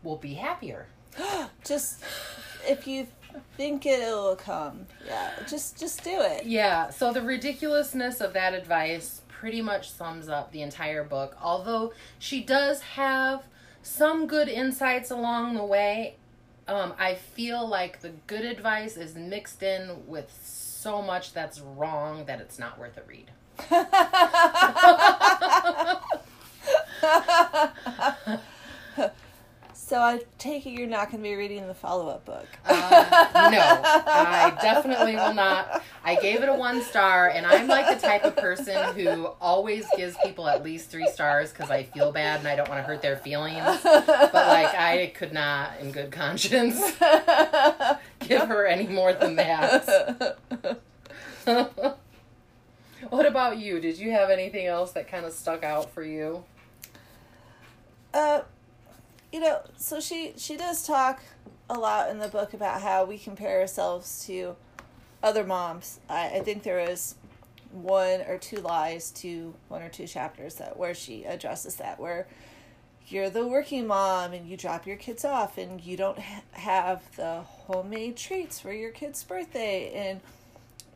we'll 0.03 0.17
be 0.17 0.35
happier. 0.35 0.87
just 1.63 2.03
if 2.67 2.87
you 2.87 3.07
think 3.57 3.85
it 3.85 3.99
will 3.99 4.35
come, 4.35 4.87
yeah, 5.05 5.31
just 5.47 5.79
just 5.79 6.03
do 6.03 6.21
it. 6.21 6.45
Yeah. 6.45 6.89
So 6.89 7.13
the 7.13 7.21
ridiculousness 7.21 8.21
of 8.21 8.33
that 8.33 8.53
advice 8.53 9.21
pretty 9.27 9.61
much 9.61 9.91
sums 9.91 10.27
up 10.27 10.51
the 10.51 10.61
entire 10.61 11.03
book. 11.03 11.37
Although 11.41 11.93
she 12.19 12.43
does 12.43 12.81
have 12.81 13.43
some 13.81 14.27
good 14.27 14.47
insights 14.47 15.11
along 15.11 15.55
the 15.55 15.65
way, 15.65 16.15
um, 16.67 16.93
I 16.97 17.15
feel 17.15 17.67
like 17.67 18.01
the 18.01 18.13
good 18.27 18.43
advice 18.43 18.97
is 18.97 19.15
mixed 19.15 19.61
in 19.61 20.07
with 20.07 20.31
so 20.41 21.01
much 21.01 21.33
that's 21.33 21.59
wrong 21.59 22.25
that 22.25 22.41
it's 22.41 22.57
not 22.57 22.79
worth 22.79 22.97
a 22.97 23.03
read. 23.03 23.31
So 29.73 29.99
I 29.99 30.21
take 30.39 30.65
it 30.65 30.71
you're 30.71 30.87
not 30.87 31.11
going 31.11 31.23
to 31.23 31.29
be 31.29 31.35
reading 31.35 31.67
the 31.67 31.73
follow-up 31.73 32.25
book. 32.25 32.47
Uh, 32.65 33.49
no, 33.51 33.59
I 33.61 34.57
definitely 34.61 35.15
will 35.15 35.33
not. 35.33 35.83
I 36.03 36.15
gave 36.15 36.41
it 36.41 36.49
a 36.49 36.53
one 36.55 36.81
star, 36.81 37.29
and 37.29 37.45
I'm 37.45 37.67
like 37.67 37.87
the 37.87 38.01
type 38.05 38.23
of 38.23 38.35
person 38.35 38.95
who 38.95 39.27
always 39.39 39.85
gives 39.95 40.17
people 40.23 40.47
at 40.47 40.63
least 40.63 40.89
three 40.89 41.07
stars 41.07 41.51
because 41.51 41.69
I 41.69 41.83
feel 41.83 42.11
bad 42.11 42.39
and 42.39 42.47
I 42.47 42.55
don't 42.55 42.67
want 42.67 42.79
to 42.79 42.83
hurt 42.83 43.01
their 43.01 43.17
feelings. 43.17 43.63
But 43.83 44.33
like, 44.33 44.73
I 44.73 45.13
could 45.15 45.33
not, 45.33 45.79
in 45.79 45.91
good 45.91 46.11
conscience, 46.11 46.79
give 48.19 48.47
her 48.47 48.65
any 48.65 48.87
more 48.87 49.13
than 49.13 49.35
that. 49.35 50.37
what 53.09 53.25
about 53.25 53.57
you? 53.57 53.79
Did 53.79 53.97
you 53.97 54.11
have 54.11 54.29
anything 54.29 54.65
else 54.65 54.91
that 54.93 55.07
kind 55.07 55.25
of 55.25 55.33
stuck 55.33 55.63
out 55.63 55.91
for 55.91 56.03
you? 56.03 56.43
Uh, 58.13 58.41
you 59.31 59.39
know, 59.39 59.61
so 59.77 59.99
she 59.99 60.33
she 60.37 60.55
does 60.55 60.85
talk 60.85 61.21
a 61.69 61.77
lot 61.77 62.09
in 62.09 62.19
the 62.19 62.27
book 62.27 62.53
about 62.53 62.81
how 62.81 63.05
we 63.05 63.17
compare 63.17 63.59
ourselves 63.59 64.25
to 64.25 64.55
other 65.21 65.43
moms. 65.43 65.99
I, 66.09 66.27
I 66.35 66.39
think 66.39 66.63
there 66.63 66.79
is 66.79 67.15
one 67.71 68.21
or 68.21 68.37
two 68.37 68.57
lies 68.57 69.11
to 69.11 69.53
one 69.67 69.81
or 69.81 69.89
two 69.89 70.07
chapters 70.07 70.55
that 70.55 70.77
where 70.77 70.93
she 70.93 71.25
addresses 71.25 71.75
that 71.75 71.99
where 71.99 72.27
you're 73.07 73.29
the 73.29 73.45
working 73.45 73.85
mom 73.85 74.33
and 74.33 74.47
you 74.47 74.55
drop 74.57 74.87
your 74.87 74.95
kids 74.95 75.25
off 75.25 75.57
and 75.57 75.81
you 75.81 75.97
don't 75.97 76.17
ha- 76.17 76.41
have 76.51 77.15
the 77.17 77.41
homemade 77.41 78.15
treats 78.15 78.59
for 78.59 78.71
your 78.71 78.91
kid's 78.91 79.23
birthday 79.23 79.91
and 79.93 80.21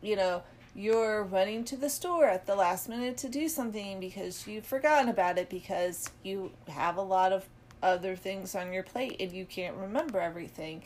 you 0.01 0.15
know 0.15 0.41
you're 0.75 1.23
running 1.23 1.63
to 1.65 1.75
the 1.75 1.89
store 1.89 2.25
at 2.25 2.45
the 2.45 2.55
last 2.55 2.87
minute 2.87 3.17
to 3.17 3.29
do 3.29 3.49
something 3.49 3.99
because 3.99 4.47
you've 4.47 4.65
forgotten 4.65 5.09
about 5.09 5.37
it 5.37 5.49
because 5.49 6.09
you 6.23 6.51
have 6.67 6.97
a 6.97 7.01
lot 7.01 7.31
of 7.33 7.45
other 7.81 8.15
things 8.15 8.55
on 8.55 8.71
your 8.73 8.83
plate 8.83 9.17
and 9.19 9.31
you 9.31 9.45
can't 9.45 9.75
remember 9.75 10.19
everything. 10.19 10.83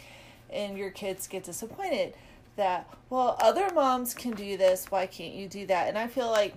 And 0.49 0.77
your 0.77 0.91
kids 0.91 1.27
get 1.27 1.43
disappointed 1.43 2.13
that 2.55 2.87
well 3.09 3.37
other 3.41 3.69
moms 3.73 4.13
can 4.13 4.31
do 4.31 4.57
this. 4.57 4.89
Why 4.89 5.05
can't 5.05 5.33
you 5.33 5.47
do 5.47 5.65
that? 5.67 5.87
And 5.87 5.97
i 5.97 6.07
feel 6.07 6.29
like 6.29 6.55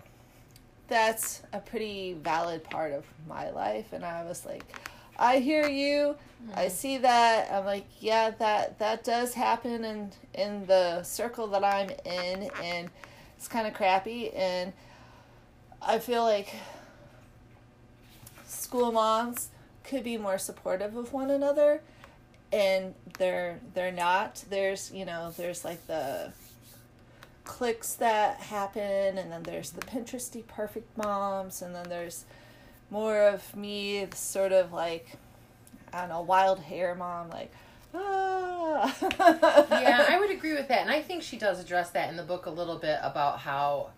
that's 0.89 1.43
a 1.53 1.59
pretty 1.59 2.15
valid 2.15 2.65
part 2.65 2.93
of 2.93 3.05
my 3.29 3.51
life. 3.51 3.93
And 3.93 4.05
i 4.05 4.25
was 4.25 4.45
like 4.45 4.63
i 5.19 5.39
hear 5.39 5.69
you. 5.69 6.17
Mm-hmm. 6.45 6.59
i 6.59 6.69
see 6.69 6.99
that. 6.99 7.51
I'm 7.51 7.65
like 7.65 7.87
yeah 8.01 8.31
that 8.31 8.79
that 8.79 9.05
does 9.05 9.35
happen 9.35 9.85
in 9.85 10.13
in 10.35 10.67
the 10.67 11.03
circle 11.03 11.47
that 11.49 11.65
i'm 11.65 11.91
in. 12.05 12.51
And 12.63 12.91
it's 13.37 13.49
kind 13.49 13.67
of 13.67 13.75
crappy 13.75 14.33
and 14.35 14.73
i 15.83 15.99
feel 15.99 16.23
like 16.23 16.55
school 18.47 18.93
moms 18.93 19.51
could 19.85 20.03
be 20.03 20.17
more 20.17 20.39
supportive 20.39 20.97
of 20.97 21.13
one 21.13 21.31
another 21.31 21.81
and 22.53 22.95
they're 23.19 23.59
they're 23.75 23.93
not 23.93 24.45
there's 24.51 24.93
you 24.93 25.05
know 25.05 25.33
there's 25.37 25.65
like 25.65 25.85
the 25.87 26.33
clicks 27.45 27.95
that 27.95 28.39
happen 28.39 29.19
and 29.19 29.31
then 29.31 29.43
there's 29.45 29.71
the 29.71 29.81
pinteresty 29.83 30.45
perfect 30.47 30.97
moms 30.99 31.63
and 31.63 31.75
then 31.75 31.89
there's 31.89 32.25
more 32.91 33.23
of 33.29 33.55
me 33.57 34.07
sort 34.15 34.53
of 34.53 34.73
like 34.73 35.17
i 35.93 36.01
don't 36.01 36.09
know 36.09 36.21
wild 36.21 36.61
hair 36.61 36.95
mom 36.95 37.29
like. 37.31 37.53
Ah. 37.97 38.95
yeah 39.71 40.07
i 40.09 40.19
would 40.21 40.31
agree 40.37 40.53
with 40.53 40.69
that 40.69 40.83
and 40.83 40.91
i 40.91 41.01
think 41.01 41.23
she 41.23 41.37
does 41.37 41.59
address 41.59 41.91
that 41.91 42.11
in 42.11 42.17
the 42.17 42.23
book 42.23 42.47
a 42.47 42.51
little 42.51 42.77
bit 42.77 42.99
about 43.03 43.39
how 43.39 43.91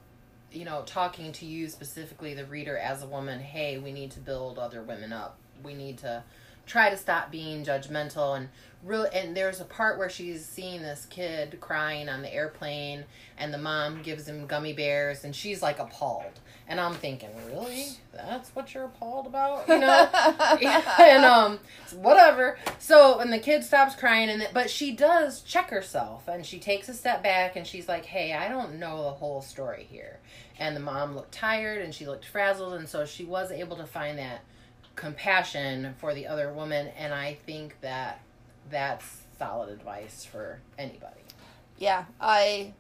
you 0.53 0.65
know 0.65 0.83
talking 0.87 1.33
to 1.33 1.47
you 1.47 1.69
specifically 1.69 2.35
the 2.35 2.45
reader 2.47 2.77
as 2.79 3.03
a 3.03 3.07
woman 3.07 3.41
hey 3.41 3.79
we 3.79 3.93
need 3.93 4.11
to 4.11 4.21
build 4.21 4.59
other 4.59 4.83
women 4.83 5.13
up. 5.13 5.37
We 5.63 5.75
need 5.75 5.99
to 5.99 6.23
try 6.67 6.91
to 6.91 6.97
stop 6.97 7.31
being 7.31 7.65
judgmental 7.65 8.37
and 8.37 8.49
really 8.85 9.09
and 9.13 9.37
there's 9.37 9.61
a 9.61 9.65
part 9.65 9.99
where 9.99 10.11
she's 10.11 10.45
seeing 10.45 10.83
this 10.83 11.07
kid 11.11 11.59
crying 11.61 12.09
on 12.09 12.23
the 12.23 12.33
airplane 12.33 13.05
and 13.37 13.53
the 13.53 13.59
mom 13.59 14.03
gives 14.03 14.29
him 14.29 14.47
gummy 14.47 14.73
bears 14.73 15.25
and 15.25 15.35
she's 15.35 15.63
like 15.63 15.79
appalled 15.79 16.41
and 16.69 16.79
i'm 16.79 16.95
thinking 16.95 17.31
really? 17.51 17.87
That's 18.13 18.51
what 18.51 18.75
you're 18.75 18.85
appalled 18.85 19.27
about? 19.27 19.69
You 19.69 19.79
know? 19.79 20.09
Yeah, 20.61 20.83
and 21.01 21.25
um 21.25 21.59
whatever. 21.97 22.59
So 22.79 23.19
and 23.21 23.33
the 23.33 23.39
kid 23.39 23.65
stops 23.65 23.95
crying 23.95 24.29
and 24.29 24.47
but 24.53 24.71
she 24.71 24.93
does 24.93 25.41
check 25.43 25.71
herself 25.71 26.29
and 26.29 26.45
she 26.45 26.59
takes 26.59 26.89
a 26.89 26.95
step 26.95 27.23
back 27.23 27.57
and 27.57 27.67
she's 27.67 27.89
like 27.89 28.05
hey 28.07 28.33
i 28.35 28.49
don't 28.49 28.79
know 28.79 29.05
the 29.05 29.11
whole 29.11 29.41
story 29.43 29.87
here. 29.91 30.19
And 30.61 30.75
the 30.75 30.81
mom 30.81 31.15
looked 31.15 31.33
tired 31.33 31.83
and 31.83 31.95
she 31.95 32.07
looked 32.07 32.27
frazzled 32.27 32.75
and 32.75 32.89
so 32.89 33.05
she 33.05 33.25
was 33.25 33.51
able 33.51 33.77
to 33.77 33.87
find 33.87 34.19
that 34.19 34.41
compassion 34.97 35.95
for 35.99 36.13
the 36.13 36.27
other 36.27 36.53
woman 36.53 36.89
and 36.99 37.15
i 37.15 37.35
think 37.47 37.81
that 37.81 38.21
that's 38.71 39.23
solid 39.39 39.69
advice 39.69 40.25
for 40.25 40.59
anybody. 40.77 41.21
Yeah 41.79 42.05
i 42.21 42.73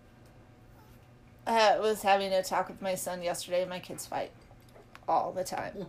uh, 1.48 1.78
was 1.80 2.02
having 2.02 2.32
a 2.32 2.42
talk 2.42 2.68
with 2.68 2.80
my 2.80 2.94
son 2.94 3.22
yesterday 3.22 3.64
my 3.64 3.80
kids 3.80 4.06
fight 4.06 4.30
all 5.08 5.32
the 5.32 5.44
time. 5.44 5.86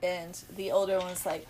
And 0.00 0.40
the 0.54 0.70
older 0.70 1.00
one's 1.00 1.26
like 1.26 1.44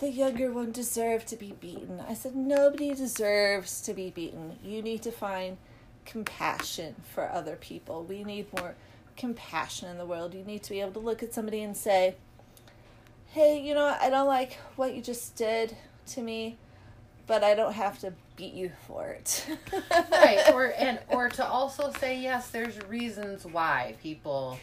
the 0.00 0.10
younger 0.10 0.52
one 0.52 0.70
deserved 0.70 1.28
to 1.28 1.36
be 1.36 1.52
beaten. 1.58 2.02
I 2.06 2.12
said 2.12 2.36
nobody 2.36 2.94
deserves 2.94 3.80
to 3.82 3.94
be 3.94 4.10
beaten. 4.10 4.58
You 4.62 4.82
need 4.82 5.00
to 5.04 5.10
find 5.10 5.56
compassion 6.04 6.96
for 7.14 7.30
other 7.30 7.56
people. 7.56 8.04
We 8.04 8.22
need 8.22 8.52
more 8.52 8.74
compassion 9.16 9.88
in 9.88 9.96
the 9.96 10.04
world. 10.04 10.34
You 10.34 10.44
need 10.44 10.62
to 10.64 10.70
be 10.70 10.82
able 10.82 10.92
to 10.92 10.98
look 10.98 11.22
at 11.22 11.32
somebody 11.32 11.62
and 11.62 11.74
say 11.74 12.16
hey, 13.28 13.60
you 13.60 13.74
know, 13.74 13.94
I 14.00 14.08
don't 14.08 14.26
like 14.26 14.54
what 14.76 14.94
you 14.94 15.02
just 15.02 15.36
did 15.36 15.76
to 16.08 16.22
me, 16.22 16.56
but 17.26 17.42
I 17.42 17.54
don't 17.54 17.72
have 17.72 17.98
to 18.00 18.12
beat 18.36 18.54
you 18.54 18.70
for 18.86 19.08
it. 19.08 19.46
right, 20.10 20.50
or 20.52 20.72
and 20.76 20.98
or 21.08 21.28
to 21.30 21.46
also 21.46 21.92
say 21.98 22.18
yes, 22.18 22.50
there's 22.50 22.78
reasons 22.88 23.44
why 23.44 23.94
people 24.02 24.58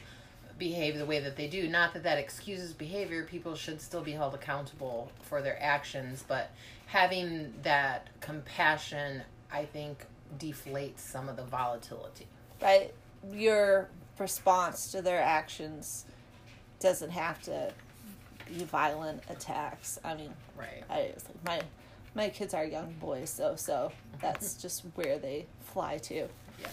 behave 0.58 0.97
the 0.97 1.06
way 1.06 1.19
that 1.19 1.36
they 1.36 1.47
do. 1.47 1.67
Not 1.67 1.93
that 1.93 2.04
that 2.04 2.17
excuses 2.17 2.73
behavior. 2.73 3.23
People 3.23 3.56
should 3.56 3.82
still 3.82 4.02
be 4.02 4.12
held 4.12 4.34
accountable 4.34 5.12
for 5.21 5.41
their 5.41 5.62
actions, 5.62 6.23
but 6.28 6.52
having 6.86 7.54
that 7.63 8.08
compassion, 8.21 9.23
I 9.52 9.65
think, 9.65 10.06
deflates 10.38 10.99
some 10.99 11.28
of 11.28 11.36
the 11.36 11.43
volatility. 11.43 12.28
Right? 12.62 12.93
Your 13.32 13.89
response 14.19 14.91
to 14.91 15.02
their 15.02 15.21
actions 15.21 16.06
doesn't 16.80 17.10
have 17.10 17.41
to 17.43 17.73
be 18.47 18.63
violent 18.63 19.23
attacks. 19.30 19.99
I 20.04 20.15
mean, 20.15 20.34
Right. 20.56 20.84
I 20.89 21.13
like 21.15 21.45
my 21.45 21.62
my 22.15 22.30
kids 22.30 22.54
are 22.54 22.65
young 22.65 22.93
boys 22.99 23.36
though, 23.38 23.56
so 23.56 23.91
that's 24.21 24.54
just 24.62 24.84
where 24.95 25.17
they 25.17 25.45
fly 25.62 25.97
to. 25.99 26.15
Yeah. 26.15 26.67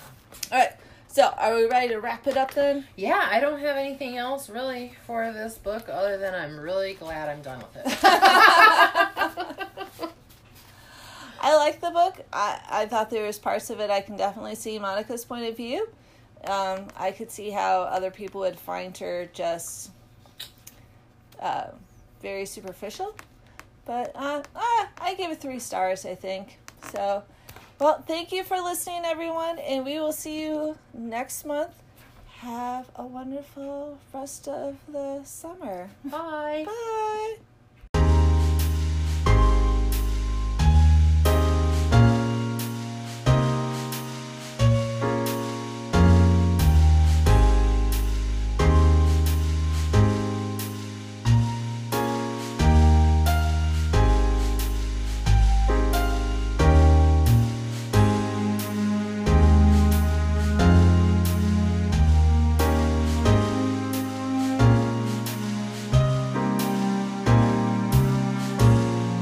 All 0.53 0.59
right. 0.59 0.73
So, 1.09 1.25
are 1.37 1.57
we 1.57 1.67
ready 1.67 1.89
to 1.89 1.99
wrap 2.01 2.29
it 2.29 2.37
up 2.37 2.55
then? 2.55 2.87
Yeah, 2.95 3.27
I 3.29 3.41
don't 3.41 3.59
have 3.59 3.77
anything 3.77 4.17
else 4.17 4.49
really 4.49 4.93
for 5.07 5.33
this 5.33 5.59
book 5.59 5.89
other 5.89 6.17
than 6.19 6.37
I'm 6.37 6.57
really 6.57 6.95
glad 6.95 7.29
I'm 7.29 7.43
done 7.43 7.59
with 7.59 7.77
it. 7.85 7.99
I 11.43 11.57
like 11.57 11.81
the 11.81 11.91
book. 11.91 12.21
I, 12.33 12.61
I 12.71 12.87
thought 12.87 13.11
there 13.11 13.27
was 13.27 13.41
parts 13.41 13.71
of 13.71 13.81
it 13.81 13.91
I 13.91 14.03
can 14.03 14.17
definitely 14.17 14.55
see 14.55 14.79
Monica's 14.79 15.25
point 15.25 15.47
of 15.47 15.57
view. 15.57 15.89
Um, 16.45 16.87
I 16.97 17.11
could 17.11 17.33
see 17.33 17.51
how 17.51 17.83
other 17.83 18.13
people 18.13 18.43
would 18.43 18.59
find 18.59 18.97
her 18.99 19.29
just 19.33 19.91
uh, 21.41 21.71
very 22.23 22.47
superficial. 22.47 23.17
But 23.85 24.13
uh, 24.15 24.43
uh, 24.55 24.87
I 25.01 25.15
give 25.17 25.31
it 25.31 25.41
three 25.41 25.59
stars, 25.59 26.05
I 26.07 26.15
think. 26.15 26.59
So, 26.93 27.23
well, 27.79 28.03
thank 28.07 28.33
you 28.33 28.45
for 28.45 28.59
listening, 28.59 29.03
everyone, 29.05 29.59
and 29.59 29.85
we 29.85 29.99
will 29.99 30.13
see 30.13 30.43
you 30.43 30.77
next 30.95 31.45
month. 31.45 31.73
Have 32.41 32.91
a 32.97 33.05
wonderful 33.05 33.99
rest 34.15 34.49
of 34.49 34.77
the 34.89 35.23
summer. 35.25 35.91
Bye. 36.05 36.65
Bye. 36.67 37.37